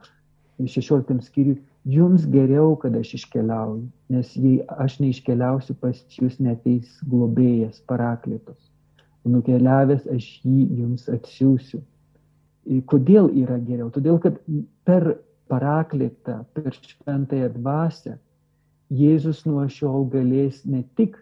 16 0.60 1.20
skyriui, 1.26 1.58
jums 1.86 2.24
geriau, 2.32 2.74
kad 2.80 2.96
aš 2.96 3.14
iškeliauju, 3.20 3.84
nes 4.12 4.32
jei 4.36 4.62
aš 4.84 4.98
neiškeliausiu 5.02 5.76
pas 5.80 6.00
jūs 6.16 6.40
neteis 6.42 6.96
globėjas, 7.10 7.82
paraklėtos. 7.90 8.58
Nukeliavęs 9.26 10.06
aš 10.14 10.26
jį 10.46 10.62
jums 10.80 11.08
atsiųsiu. 11.10 11.82
Kodėl 12.90 13.30
yra 13.42 13.58
geriau? 13.62 13.90
Todėl, 13.94 14.18
kad 14.22 14.38
per 14.86 15.16
paraklėtą, 15.50 16.40
per 16.54 16.74
šventąją 16.74 17.52
dvasę 17.54 18.16
Jėzus 18.94 19.42
nuo 19.46 19.64
šiol 19.70 20.04
galės 20.10 20.60
ne 20.66 20.84
tik 20.98 21.16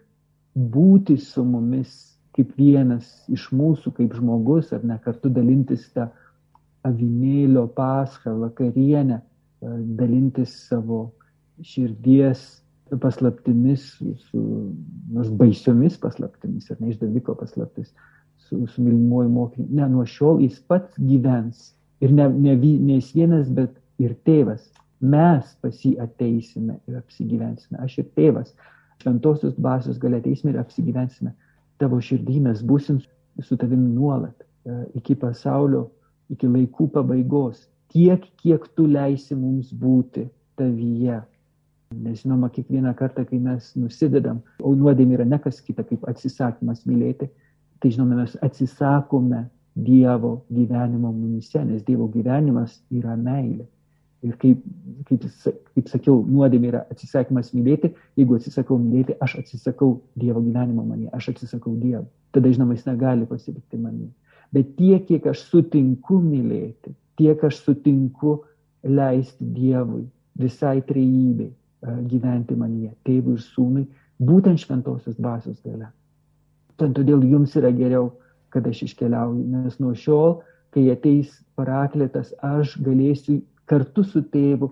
būti 0.53 1.17
su 1.17 1.41
mumis 1.45 2.14
kaip 2.35 2.51
vienas 2.59 3.07
iš 3.31 3.47
mūsų, 3.55 3.93
kaip 3.95 4.15
žmogus, 4.17 4.73
ar 4.75 4.83
ne 4.83 4.97
kartu 5.03 5.31
dalintis 5.31 5.87
tą 5.95 6.09
avinėlio 6.85 7.65
paschą, 7.75 8.35
vakarienę, 8.43 9.21
dalintis 9.97 10.53
savo 10.67 11.07
širdies 11.63 12.43
paslaptimis, 13.01 13.87
su, 14.27 14.41
nors 15.15 15.31
baisiomis 15.39 15.95
paslaptimis, 16.01 16.69
ar 16.69 16.81
ne 16.83 16.91
išdaviko 16.91 17.33
paslaptis, 17.39 17.93
su, 18.45 18.59
su 18.67 18.83
mylimuoju 18.83 19.31
mokiniu. 19.33 19.69
Ne, 19.79 19.87
nuo 19.89 20.05
šiol 20.05 20.43
jis 20.43 20.59
pats 20.69 20.99
gyvens. 20.99 21.71
Ir 22.03 22.13
ne, 22.13 22.27
ne, 22.29 22.53
ne 22.59 22.99
jis 22.99 23.13
vienas, 23.15 23.49
bet 23.49 23.73
ir 24.03 24.13
tėvas. 24.27 24.67
Mes 25.01 25.55
pas 25.63 25.81
jį 25.81 25.95
ateisime 26.03 26.77
ir 26.89 26.99
apsigyvensime. 26.99 27.79
Aš 27.81 27.99
ir 28.03 28.11
tėvas. 28.17 28.53
Šventosios 29.01 29.55
dvasios 29.57 29.97
galia 30.01 30.21
ateisime 30.21 30.53
ir 30.53 30.61
apsigyvensime. 30.61 31.33
Tavo 31.81 31.99
širdį 32.01 32.39
mes 32.47 32.63
būsim 32.63 33.01
su 33.43 33.57
tavimi 33.59 33.91
nuolat. 33.95 34.45
E, 34.65 34.75
iki 34.99 35.15
pasaulio, 35.19 35.89
iki 36.33 36.47
laikų 36.49 36.89
pabaigos. 36.93 37.65
Tiek, 37.93 38.23
kiek 38.41 38.65
tu 38.75 38.87
leisi 38.89 39.35
mums 39.37 39.71
būti 39.75 40.25
tavyje. 40.59 41.21
Nes 41.95 42.23
žinoma, 42.23 42.49
kiekvieną 42.51 42.95
kartą, 42.97 43.23
kai 43.29 43.37
mes 43.39 43.69
nusidedam, 43.77 44.41
o 44.59 44.73
nuodėmė 44.75 45.19
yra 45.19 45.27
ne 45.29 45.39
kas 45.39 45.61
kita 45.63 45.85
kaip 45.87 46.07
atsisakymas 46.09 46.81
mylėti, 46.89 47.29
tai 47.79 47.91
žinoma, 47.93 48.23
mes 48.23 48.33
atsisakome 48.43 49.45
Dievo 49.75 50.45
gyvenimo 50.55 51.11
mumise, 51.11 51.59
nes 51.67 51.83
Dievo 51.83 52.07
gyvenimas 52.07 52.79
yra 52.95 53.17
meilė. 53.19 53.65
Ir 54.25 54.35
kaip, 54.41 54.61
kaip, 55.09 55.25
kaip 55.75 55.89
sakiau, 55.91 56.19
nuodėmė 56.25 56.71
yra 56.71 56.83
atsisakymas 56.93 57.51
mylėti. 57.53 57.91
Jeigu 58.17 58.39
atsisakau 58.39 58.79
mylėti, 58.81 59.17
aš 59.21 59.37
atsisakau 59.43 59.99
Dievo 60.17 60.41
gyvenimo 60.41 60.85
manyje, 60.87 61.11
aš 61.13 61.33
atsisakau 61.35 61.75
Dievo. 61.77 62.07
Tada, 62.33 62.49
žinoma, 62.51 62.75
jis 62.75 62.87
negali 62.87 63.27
pasilikti 63.29 63.79
manyje. 63.79 64.09
Bet 64.55 64.73
tiek, 64.79 65.05
kiek 65.07 65.27
aš 65.29 65.45
sutinku 65.51 66.17
mylėti, 66.23 66.95
tiek 67.19 67.43
aš 67.45 67.61
sutinku 67.67 68.39
leisti 68.85 69.45
Dievui, 69.55 70.05
visai 70.39 70.79
trejybei 70.85 71.51
gyventi 72.09 72.55
manyje, 72.57 72.91
tėvui 73.05 73.37
ir 73.37 73.43
sūnui, 73.43 73.85
būtent 74.21 74.61
šventosios 74.61 75.17
dvasios 75.19 75.59
gale. 75.63 75.91
Todėl 76.79 77.23
jums 77.23 77.55
yra 77.59 77.71
geriau, 77.75 78.11
kad 78.49 78.67
aš 78.67 78.85
iškeliauju, 78.87 79.43
nes 79.51 79.79
nuo 79.79 79.93
šiol, 79.95 80.39
kai 80.75 80.87
ateis 80.91 81.31
paraklėtas, 81.59 82.33
aš 82.43 82.75
galėsiu 82.83 83.41
kartu 83.69 84.03
su 84.03 84.21
tėvu 84.31 84.71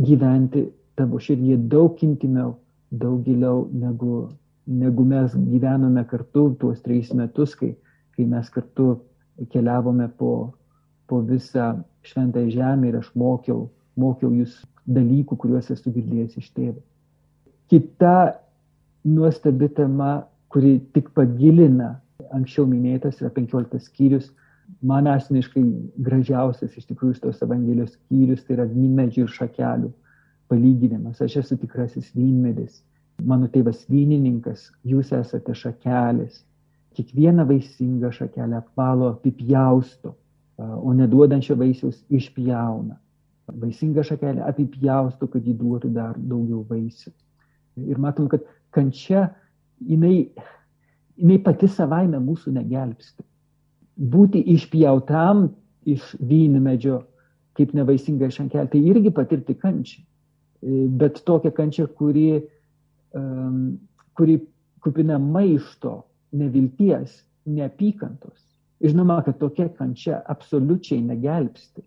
gyventi 0.00 0.68
tavo 0.98 1.18
širdie 1.22 1.56
daug 1.70 1.98
intimiau, 2.06 2.54
daug 2.90 3.22
giliau, 3.26 3.64
negu, 3.72 4.28
negu 4.66 5.06
mes 5.06 5.34
gyvenome 5.34 6.04
kartu 6.10 6.52
tuos 6.60 6.82
trejus 6.82 7.12
metus, 7.14 7.54
kai, 7.58 7.74
kai 8.14 8.26
mes 8.30 8.50
kartu 8.54 8.94
keliavome 9.50 10.08
po, 10.18 10.54
po 11.10 11.20
visą 11.26 11.74
šventąją 12.06 12.54
žemę 12.54 12.90
ir 12.90 13.00
aš 13.00 13.10
mokiau, 13.18 13.68
mokiau 13.98 14.30
jūs 14.34 14.60
dalykų, 14.86 15.36
kuriuos 15.40 15.70
esu 15.74 15.90
girdėjęs 15.90 16.38
iš 16.38 16.50
tėvo. 16.54 16.80
Kita 17.72 18.14
nuostabi 19.04 19.70
tema, 19.74 20.24
kuri 20.52 20.78
tik 20.94 21.10
pagilina 21.16 21.96
anksčiau 22.34 22.66
minėtas, 22.68 23.18
yra 23.22 23.32
15 23.34 23.80
skyrius 23.82 24.30
man 24.84 25.08
asmeniškai 25.08 25.62
gražiausias 26.06 26.76
iš 26.76 26.88
tikrųjų 26.88 27.20
tos 27.22 27.42
Evangelijos 27.44 27.94
skyrius, 27.96 28.44
tai 28.44 28.58
yra 28.58 28.66
vynmedžių 28.68 29.24
ir 29.24 29.32
šakelių 29.36 29.90
palyginimas. 30.52 31.22
Aš 31.24 31.38
esu 31.42 31.58
tikrasis 31.60 32.10
vynmedis, 32.16 32.82
mano 33.22 33.48
tėvas 33.52 33.84
vynininkas, 33.90 34.68
jūs 34.84 35.12
esate 35.16 35.54
šakelės. 35.56 36.42
Kiekvieną 36.94 37.46
vaisingą 37.48 38.12
šakelę 38.14 38.60
apvalo 38.60 39.10
apipjausto, 39.14 40.14
o 40.58 40.92
neduodančio 40.94 41.56
vaisiaus 41.58 42.04
išpjauna. 42.14 43.00
Vaisinga 43.60 44.04
šakelė 44.06 44.44
apipjausto, 44.46 45.26
kad 45.28 45.44
jį 45.44 45.56
duotų 45.58 45.90
dar 45.96 46.14
daugiau 46.16 46.62
vaisių. 46.68 47.10
Ir 47.90 47.98
matom, 47.98 48.28
kad 48.30 48.44
kančia, 48.72 49.26
jinai, 49.82 50.30
jinai 51.18 51.40
pati 51.42 51.68
savaime 51.68 52.20
mūsų 52.22 52.54
negelbsti 52.54 53.26
būti 53.96 54.42
išpjautam 54.54 55.48
iš 55.86 56.14
vynmedžio 56.18 57.02
kaip 57.54 57.74
nevaisinga 57.76 58.30
šankelė, 58.34 58.66
tai 58.70 58.80
irgi 58.82 59.12
patirti 59.14 59.54
kančią. 59.54 60.02
E, 60.02 60.86
bet 61.00 61.20
tokią 61.26 61.52
kančią, 61.54 61.86
kuri, 61.98 62.42
um, 63.14 63.76
kuri 64.18 64.40
kupina 64.82 65.20
maišto, 65.22 66.00
nevilties, 66.34 67.20
neapykantos. 67.46 68.40
Žinoma, 68.82 69.20
kad 69.24 69.38
tokia 69.38 69.68
kančia 69.76 70.18
absoliučiai 70.28 71.04
negelbsti, 71.04 71.84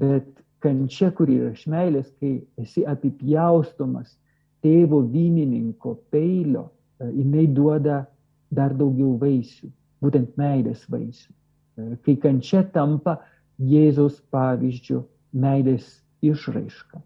bet 0.00 0.30
kančia, 0.64 1.10
kuri 1.16 1.36
yra 1.42 1.52
iš 1.52 1.66
meilės, 1.70 2.08
kai 2.20 2.38
esi 2.60 2.86
apipjaustomas 2.88 4.16
tėvo 4.64 5.02
vynininko 5.12 5.98
peilio, 6.14 6.70
e, 6.96 7.10
jinai 7.18 7.44
duoda 7.52 8.06
dar 8.50 8.72
daugiau 8.74 9.18
vaisių, 9.20 9.68
būtent 10.00 10.32
meilės 10.40 10.88
vaisių 10.88 11.28
kai 11.76 12.16
kančia 12.20 12.62
tampa 12.74 13.18
Jėzaus 13.60 14.20
pavyzdžių 14.32 15.02
meilės 15.36 15.86
išraiška. 16.24 17.00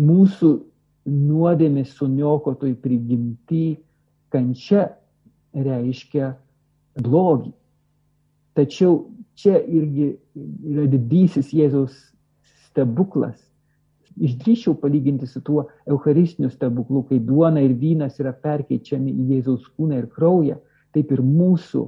Mūsų 0.00 0.50
nuodėmės 1.08 1.94
suniokotoj 1.98 2.74
prigimti 2.82 3.78
kančia 4.32 4.90
reiškia 5.52 6.32
blogį. 7.00 7.52
Tačiau 8.56 8.98
čia 9.36 9.58
irgi 9.60 10.12
yra 10.68 10.86
didysis 10.92 11.52
Jėzaus 11.56 11.96
stebuklas. 12.68 13.40
Išdryščiau 14.12 14.76
palyginti 14.76 15.26
su 15.26 15.40
tuo 15.40 15.70
eucharistiniu 15.88 16.50
stebuklu, 16.52 17.06
kai 17.08 17.18
duona 17.18 17.62
ir 17.64 17.72
vynas 17.80 18.18
yra 18.20 18.34
perkeičiami 18.36 19.12
į 19.12 19.28
Jėzaus 19.36 19.70
kūną 19.72 20.02
ir 20.02 20.08
kraują, 20.12 20.58
taip 20.92 21.12
ir 21.16 21.22
mūsų 21.24 21.86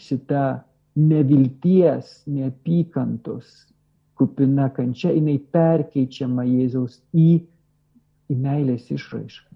šita 0.00 0.62
nevilties, 0.96 2.22
neapykantos 2.26 3.48
kupina 4.18 4.68
kančia, 4.74 5.12
jinai 5.16 5.38
perkeičiama 5.52 6.44
Jėzaus 6.46 7.00
į, 7.16 7.42
į 8.30 8.36
meilės 8.38 8.90
išraišką. 8.92 9.48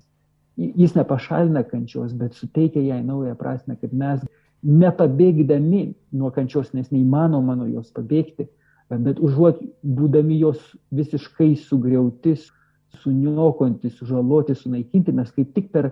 Jis 0.56 0.96
nepašalina 0.96 1.62
kančios, 1.68 2.14
bet 2.16 2.34
suteikia 2.34 2.80
jai 2.80 3.02
naują 3.04 3.34
prasme, 3.36 3.76
kad 3.76 3.92
mes 3.92 4.22
nepabėgdami 4.64 5.82
nuo 6.16 6.30
kančios, 6.32 6.72
nes 6.74 6.88
neįmanoma 6.90 7.58
nuo 7.58 7.68
jos 7.68 7.92
pabėgti, 7.94 8.48
bet 8.88 9.20
užuot 9.20 9.60
būdami 9.84 10.38
jos 10.40 10.62
visiškai 10.94 11.52
sugriauti, 11.60 12.36
suniokonti, 13.02 13.90
sužaloti, 13.92 14.56
sunaikinti, 14.56 15.12
mes 15.12 15.30
kaip 15.36 15.52
tik 15.54 15.68
per, 15.74 15.90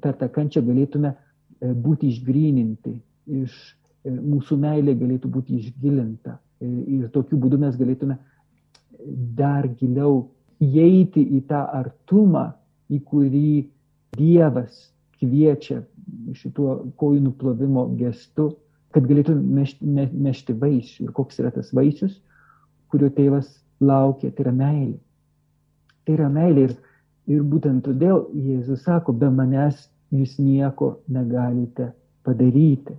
per 0.00 0.14
tą 0.20 0.30
kančią 0.30 0.62
galėtume 0.64 1.10
e, 1.10 1.72
būti 1.74 2.12
išgryninti 2.12 2.94
iš 3.42 3.56
mūsų 4.04 4.58
meilė 4.60 4.94
galėtų 4.98 5.30
būti 5.32 5.58
išgilinta 5.60 6.38
e, 6.60 6.68
ir 6.98 7.08
tokiu 7.14 7.38
būdu 7.40 7.58
mes 7.60 7.76
galėtume 7.80 8.18
dar 9.38 9.68
giliau 9.80 10.26
įeiti 10.62 11.22
į 11.36 11.44
tą 11.48 11.64
artumą, 11.80 12.52
į 12.92 13.00
kurį 13.08 13.54
Dievas 14.14 14.92
kviečia 15.18 15.80
šituo 16.38 16.76
kojų 17.00 17.24
nuplovimo 17.24 17.88
gestu, 17.98 18.52
kad 18.94 19.06
galėtume 19.08 19.42
mešti, 19.58 19.86
me, 19.86 20.06
mešti 20.12 20.54
vaisių. 20.54 21.08
Ir 21.08 21.14
koks 21.16 21.40
yra 21.42 21.50
tas 21.54 21.72
vaisius, 21.74 22.20
kurio 22.92 23.10
tėvas 23.10 23.48
laukia, 23.82 24.30
tai 24.30 24.46
yra 24.46 24.54
meilė. 24.54 24.98
Tai 26.04 26.14
yra 26.18 26.28
meilė 26.30 26.68
ir, 26.68 26.76
ir 27.26 27.42
būtent 27.42 27.82
todėl 27.88 28.28
Jėzus 28.36 28.84
sako, 28.86 29.16
be 29.16 29.32
manęs 29.34 29.88
jūs 30.14 30.36
nieko 30.38 30.98
negalite 31.10 31.90
padaryti. 32.22 32.94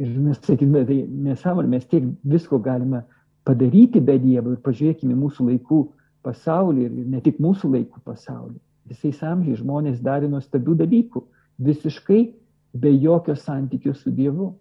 Ir 0.00 0.16
mes 0.16 0.38
sakytume, 0.40 0.84
tai 0.88 1.02
nesąmonė, 1.04 1.68
mes 1.76 1.86
tiek 1.90 2.06
visko 2.24 2.58
galime 2.64 3.02
padaryti 3.44 4.00
be 4.00 4.16
Dievo 4.20 4.54
ir 4.54 4.62
pažiūrėkime 4.64 5.16
mūsų 5.18 5.50
laikų 5.50 5.80
pasaulį 6.24 6.86
ir 6.86 6.94
ne 7.14 7.20
tik 7.24 7.40
mūsų 7.40 7.72
laikų 7.74 8.02
pasaulį. 8.04 8.58
visais 8.90 9.20
amžiais 9.22 9.60
žmonės 9.60 10.00
darė 10.02 10.28
nuostabių 10.30 10.74
dalykų, 10.80 11.22
visiškai 11.62 12.20
be 12.74 12.90
jokio 12.90 13.36
santykio 13.36 13.94
su 13.94 14.10
Dievu. 14.10 14.54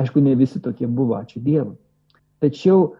Aišku, 0.00 0.22
ne 0.24 0.34
visi 0.38 0.60
tokie 0.62 0.86
buvo, 0.86 1.18
ačiū 1.18 1.42
Dievui. 1.44 1.76
Tačiau 2.40 2.94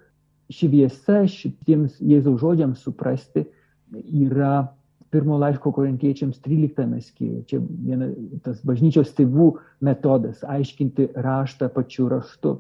šviesa 0.52 1.22
šitiems 1.30 2.00
Jėzaus 2.02 2.40
žodžiams 2.42 2.82
suprasti 2.82 3.46
yra 3.94 4.68
pirmo 5.11 5.38
laiško 5.38 5.72
korintiečiams 5.74 6.38
13 6.44 7.00
skyriuje. 7.02 7.44
Čia 7.50 7.61
viena, 7.61 8.11
tas 8.44 8.61
bažnyčios 8.66 9.12
tėvų 9.18 9.52
metodas- 9.82 10.44
aiškinti 10.56 11.11
raštą 11.14 11.70
pačiu 11.74 12.08
raštu. 12.12 12.58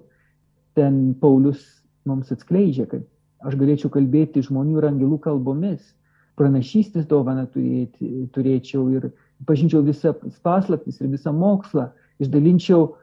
Ten 0.74 1.14
Paulius 1.20 1.62
mums 2.06 2.32
atskleidžia, 2.32 2.88
kad 2.90 3.06
aš 3.46 3.56
galėčiau 3.56 3.90
kalbėti 3.90 4.42
žmonių 4.42 4.78
ir 4.78 4.88
angelų 4.90 5.20
kalbomis, 5.20 5.94
pranašystės 6.36 7.06
dovaną 7.06 7.46
turėti, 7.52 8.28
turėčiau 8.34 8.86
ir 8.96 9.10
pažinčiau 9.46 9.82
visą 9.84 10.14
paslaptis 10.42 11.00
ir 11.00 11.08
visą 11.12 11.32
mokslą, 11.32 11.90
išdalinčiau 12.20 12.94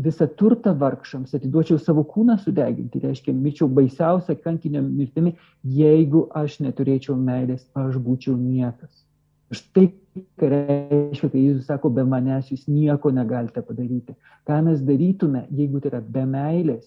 visą 0.00 0.26
turtą 0.40 0.72
vargšams, 0.78 1.34
atiduočiau 1.36 1.78
savo 1.78 2.04
kūną 2.08 2.38
sudeginti, 2.40 3.02
reiškia, 3.02 3.34
mirčiau 3.36 3.68
baisiausią 3.76 4.36
kankinio 4.44 4.82
mirtimi, 4.86 5.34
jeigu 5.76 6.26
aš 6.36 6.60
neturėčiau 6.64 7.16
meilės, 7.18 7.66
aš 7.76 7.98
būčiau 8.04 8.36
niekas. 8.38 8.92
Štai 9.50 9.88
ką 10.38 10.48
reiškia, 10.52 11.30
kai 11.30 11.42
Jėzus 11.42 11.68
sako, 11.70 11.90
be 11.94 12.04
manęs 12.06 12.50
jūs 12.52 12.66
nieko 12.70 13.10
negalite 13.14 13.62
padaryti. 13.66 14.16
Ką 14.46 14.60
mes 14.66 14.82
darytume, 14.86 15.44
jeigu 15.54 15.82
tai 15.82 15.94
yra 15.94 16.02
be 16.02 16.26
meilės, 16.26 16.86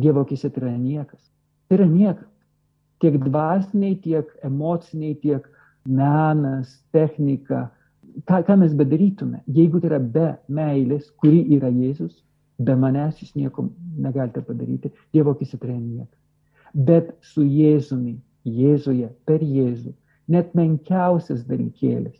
Dievo 0.00 0.24
akise 0.24 0.50
tai 0.50 0.64
yra 0.64 0.72
niekas. 0.74 1.20
Tai 1.68 1.78
yra 1.78 1.86
niekas. 1.86 2.30
Tiek 3.02 3.18
dvasiniai, 3.22 3.94
tiek 4.02 4.30
emociniai, 4.42 5.14
tiek 5.22 5.46
menas, 5.86 6.72
technika, 6.90 7.68
ką, 8.28 8.42
ką 8.46 8.56
mes 8.60 8.74
bedarytume, 8.74 9.40
jeigu 9.46 9.80
tai 9.80 9.90
yra 9.92 10.00
be 10.00 10.28
meilės, 10.48 11.08
kuri 11.20 11.42
yra 11.56 11.70
Jėzus, 11.72 12.22
be 12.58 12.76
manęs 12.78 13.18
jūs 13.22 13.34
nieko 13.38 13.68
negalite 13.98 14.42
padaryti, 14.46 14.92
Dievo 15.14 15.34
akise 15.34 15.58
tai 15.58 15.72
yra 15.72 15.78
niekas. 15.80 16.20
Bet 16.74 17.12
su 17.22 17.44
Jėzumi, 17.46 18.16
Jėzuje, 18.44 19.10
per 19.26 19.42
Jėzų, 19.42 19.94
net 20.30 20.54
menkiausias 20.58 21.44
dalykėlis, 21.48 22.18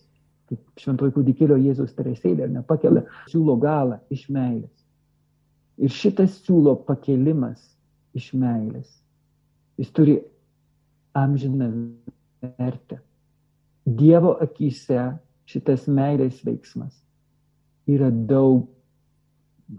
kaip 0.50 0.82
šventoji 0.82 1.14
kūdikėlio 1.16 1.58
Jėzus 1.62 1.94
teresėlė, 1.96 2.48
nepakelia 2.52 3.04
siūlo 3.30 3.56
galą 3.60 4.00
iš 4.14 4.28
meilės. 4.32 4.72
Ir 5.78 5.90
šitas 5.90 6.38
siūlo 6.44 6.76
pakelimas 6.86 7.62
iš 8.14 8.30
meilės, 8.38 8.86
jis 9.80 9.90
turi 9.90 10.20
amžiną 11.18 11.70
vertę. 12.58 13.00
Dievo 13.84 14.36
akise 14.40 15.12
šitas 15.50 15.88
meilės 15.88 16.40
veiksmas 16.44 16.94
yra 17.90 18.10
daug 18.10 18.68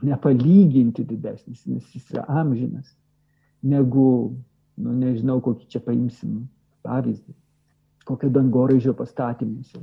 nepalyginti 0.06 1.06
didesnis, 1.06 1.66
nes 1.70 1.86
jis 1.94 2.12
yra 2.14 2.26
amžinas, 2.42 2.90
negu, 3.66 4.36
nu 4.78 4.94
nežinau, 4.98 5.40
kokį 5.46 5.70
čia 5.70 5.82
paimsim 5.82 6.46
pavyzdį, 6.86 7.34
kokio 8.06 8.32
dangoraižio 8.34 8.96
pastatymus. 8.98 9.74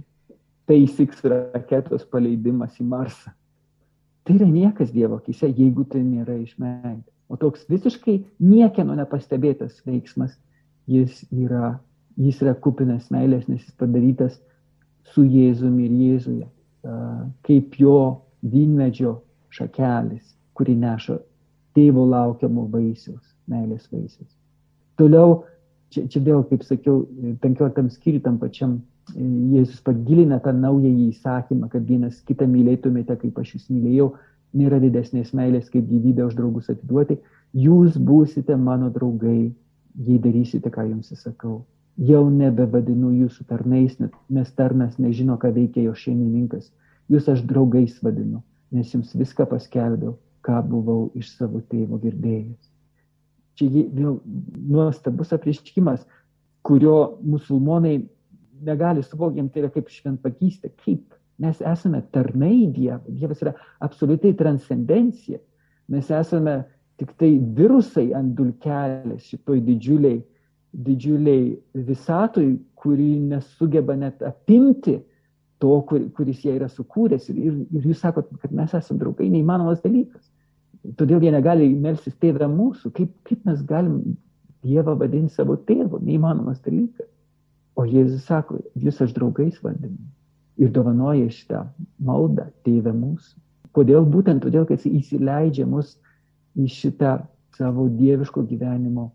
SpaceX 0.63 1.25
raketos 1.27 2.05
paleidimas 2.09 2.79
į 2.81 2.87
Marsą. 2.89 3.33
Tai 4.23 4.37
yra 4.39 4.47
niekas 4.47 4.93
Dievo 4.95 5.19
akise, 5.19 5.51
jeigu 5.51 5.85
tai 5.91 6.05
nėra 6.05 6.37
iš 6.39 6.55
meilės. 6.63 7.11
O 7.29 7.37
toks 7.41 7.65
visiškai 7.69 8.21
niekieno 8.41 8.95
nepastebėtas 8.95 9.81
veiksmas, 9.87 10.37
jis 10.87 11.25
yra, 11.35 11.81
jis 12.21 12.39
yra 12.45 12.55
kupinas 12.55 13.11
meilės, 13.11 13.49
nes 13.51 13.65
jis 13.65 13.75
padarytas 13.81 14.39
su 15.11 15.25
Jėzumi 15.27 15.87
ir 15.87 15.97
Jėzuje, 16.07 16.47
kaip 17.47 17.77
jo 17.81 17.97
vynmedžio 18.43 19.17
šakelis, 19.53 20.25
kuri 20.57 20.77
neša 20.79 21.19
tėvo 21.77 22.05
laukiamo 22.09 22.67
vaisiaus, 22.73 23.23
meilės 23.51 23.89
vaisiaus. 23.93 24.31
Toliau, 25.01 25.43
čia, 25.93 26.07
čia 26.11 26.23
vėl, 26.25 26.43
kaip 26.49 26.65
sakiau, 26.67 27.03
penkioliktam 27.43 27.91
skyriui 27.93 28.25
tam 28.25 28.39
pačiam 28.43 28.81
Jėzus 29.13 29.81
pagilina 29.83 30.39
tą 30.41 30.53
naująjį 30.55 31.09
įsakymą, 31.11 31.67
kad 31.73 31.83
vienas 31.89 32.21
kitą 32.29 32.47
mylėtumėte, 32.49 33.17
kaip 33.19 33.41
aš 33.43 33.57
jūs 33.57 33.65
mylėjau, 33.73 34.13
nėra 34.57 34.79
didesnės 34.81 35.33
meilės, 35.35 35.67
kaip 35.73 35.89
gyvybę 35.91 36.29
už 36.29 36.37
draugus 36.39 36.71
atiduoti. 36.71 37.19
Jūs 37.53 37.99
būsite 37.99 38.57
mano 38.57 38.93
draugai, 38.95 39.51
jei 40.07 40.21
darysite, 40.23 40.71
ką 40.73 40.87
jums 40.87 41.11
įsakau 41.13 41.59
jau 42.03 42.23
nebevadinu 42.31 43.13
jūsų 43.21 43.47
tarnais, 43.51 43.99
nes 44.01 44.53
tarnas 44.59 44.99
nežino, 44.99 45.37
ką 45.39 45.53
veikia 45.55 45.87
jo 45.87 45.95
šeimininkas. 45.99 46.71
Jūs 47.13 47.29
aš 47.31 47.43
draugais 47.47 47.99
vadinu, 48.03 48.43
nes 48.75 48.91
jums 48.95 49.13
viską 49.19 49.47
paskelbiau, 49.51 50.17
ką 50.43 50.63
buvau 50.67 51.11
iš 51.19 51.35
savo 51.37 51.61
tėvo 51.71 52.01
girdėjęs. 52.03 52.71
Čia 53.59 53.69
vėl 53.93 54.19
nuostabus 54.73 55.35
apriškimas, 55.37 56.07
kurio 56.67 57.19
musulmonai 57.23 57.99
negali 58.65 59.03
suvokti, 59.05 59.45
tai 59.53 59.65
yra 59.65 59.73
kaip 59.75 59.91
šventpakystė, 59.93 60.73
kaip 60.85 61.19
mes 61.43 61.61
esame 61.67 62.03
tarnai 62.15 62.69
Dievo, 62.73 63.03
Dievas 63.11 63.43
yra 63.45 63.55
absoliutai 63.83 64.33
transcendencija, 64.39 65.41
mes 65.93 66.11
esame 66.15 66.63
tik 67.01 67.15
tai 67.19 67.35
virusai 67.57 68.13
ant 68.17 68.35
dulkelės 68.39 69.27
šitoj 69.31 69.63
didžiuliai 69.67 70.23
didžiuliai 70.73 71.57
visatoj, 71.75 72.57
kuri 72.83 73.17
nesugeba 73.21 73.97
net 73.97 74.23
apimti 74.27 74.99
to, 75.63 75.75
kur, 75.87 76.03
kuris 76.17 76.43
jie 76.43 76.57
yra 76.57 76.69
sukūręs. 76.73 77.29
Ir, 77.31 77.39
ir, 77.39 77.87
jūs 77.87 78.03
sakot, 78.03 78.31
kad 78.43 78.55
mes 78.57 78.73
esame 78.75 79.01
draugai, 79.03 79.29
neįmanomas 79.31 79.83
dalykas. 79.85 80.25
Todėl 80.99 81.23
jie 81.23 81.31
negali 81.31 81.69
melstis 81.79 82.17
tėvę 82.19 82.49
mūsų. 82.51 82.91
Kaip, 82.97 83.13
kaip 83.29 83.45
mes 83.47 83.63
galim 83.69 84.17
Dievą 84.63 84.95
vadinti 84.95 85.35
savo 85.35 85.57
tėvu, 85.59 85.99
neįmanomas 86.07 86.61
dalykas. 86.63 87.09
O 87.75 87.83
Jėzus 87.89 88.29
sako, 88.29 88.61
jūs 88.79 89.01
aš 89.03 89.15
draugais 89.17 89.57
vadinu. 89.63 89.99
Ir 90.61 90.71
dovanoja 90.71 91.31
šitą 91.33 91.65
maldą 92.05 92.47
tėvę 92.67 92.93
mūsų. 92.95 93.33
Kodėl? 93.75 94.05
Būtent 94.07 94.45
todėl, 94.45 94.67
kad 94.69 94.83
jis 94.83 94.93
įsileidžia 95.01 95.67
mus 95.67 95.97
į 96.55 96.69
šitą 96.71 97.17
savo 97.57 97.89
dieviško 97.91 98.45
gyvenimo 98.47 99.09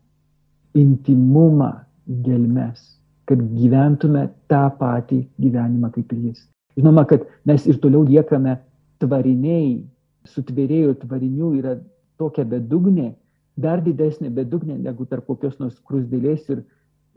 intimumą 0.78 1.72
gelmes, 2.08 2.80
kad 3.28 3.42
gyventume 3.58 4.28
tą 4.52 4.68
patį 4.80 5.24
gyvenimą 5.42 5.92
kaip 5.96 6.14
ir 6.16 6.30
jis. 6.30 6.46
Žinoma, 6.78 7.04
kad 7.10 7.26
mes 7.50 7.66
ir 7.68 7.80
toliau 7.84 8.06
liekame 8.08 8.58
tvariniai, 9.02 9.82
sutvėrėjų 10.28 10.98
tvarinių 11.04 11.52
yra 11.60 11.78
tokia 12.22 12.46
bedugnė, 12.48 13.12
dar 13.58 13.82
didesnė 13.82 14.30
bedugnė 14.34 14.78
negu 14.78 15.08
tarp 15.10 15.26
kokios 15.28 15.58
nors 15.60 15.78
krusdėlės 15.90 16.46
ir, 16.54 16.64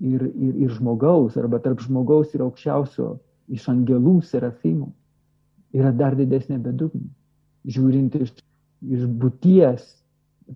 ir, 0.01 0.25
ir, 0.25 0.55
ir 0.65 0.73
žmogaus, 0.79 1.37
arba 1.37 1.61
tarp 1.63 1.83
žmogaus 1.85 2.35
ir 2.35 2.45
aukščiausio 2.47 3.15
iš 3.53 3.69
angelų 3.73 4.21
serafimų. 4.25 4.91
Yra 5.77 5.93
dar 5.95 6.17
didesnė 6.19 6.59
bedugnė, 6.63 7.07
žiūrint 7.69 8.17
iš, 8.19 8.33
iš 8.83 9.05
būties 9.21 9.85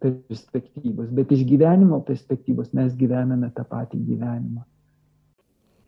perspektyvos, 0.03 1.11
bet 1.15 1.33
iš 1.33 1.43
gyvenimo 1.49 2.01
perspektyvos 2.07 2.73
mes 2.77 2.95
gyvename 2.99 3.51
tą 3.57 3.67
patį 3.69 4.01
gyvenimą. 4.11 4.65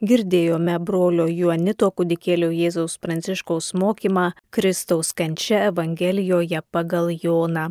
Girdėjome 0.04 0.74
brolio 0.84 1.24
Juanito 1.24 1.88
kudikėlio 1.88 2.50
Jėzaus 2.52 2.98
Pranciškaus 3.00 3.70
mokymą 3.80 4.26
Kristaus 4.52 5.14
kančia 5.16 5.62
Evangelijoje 5.70 6.60
pagal 6.70 7.14
Joną. 7.22 7.70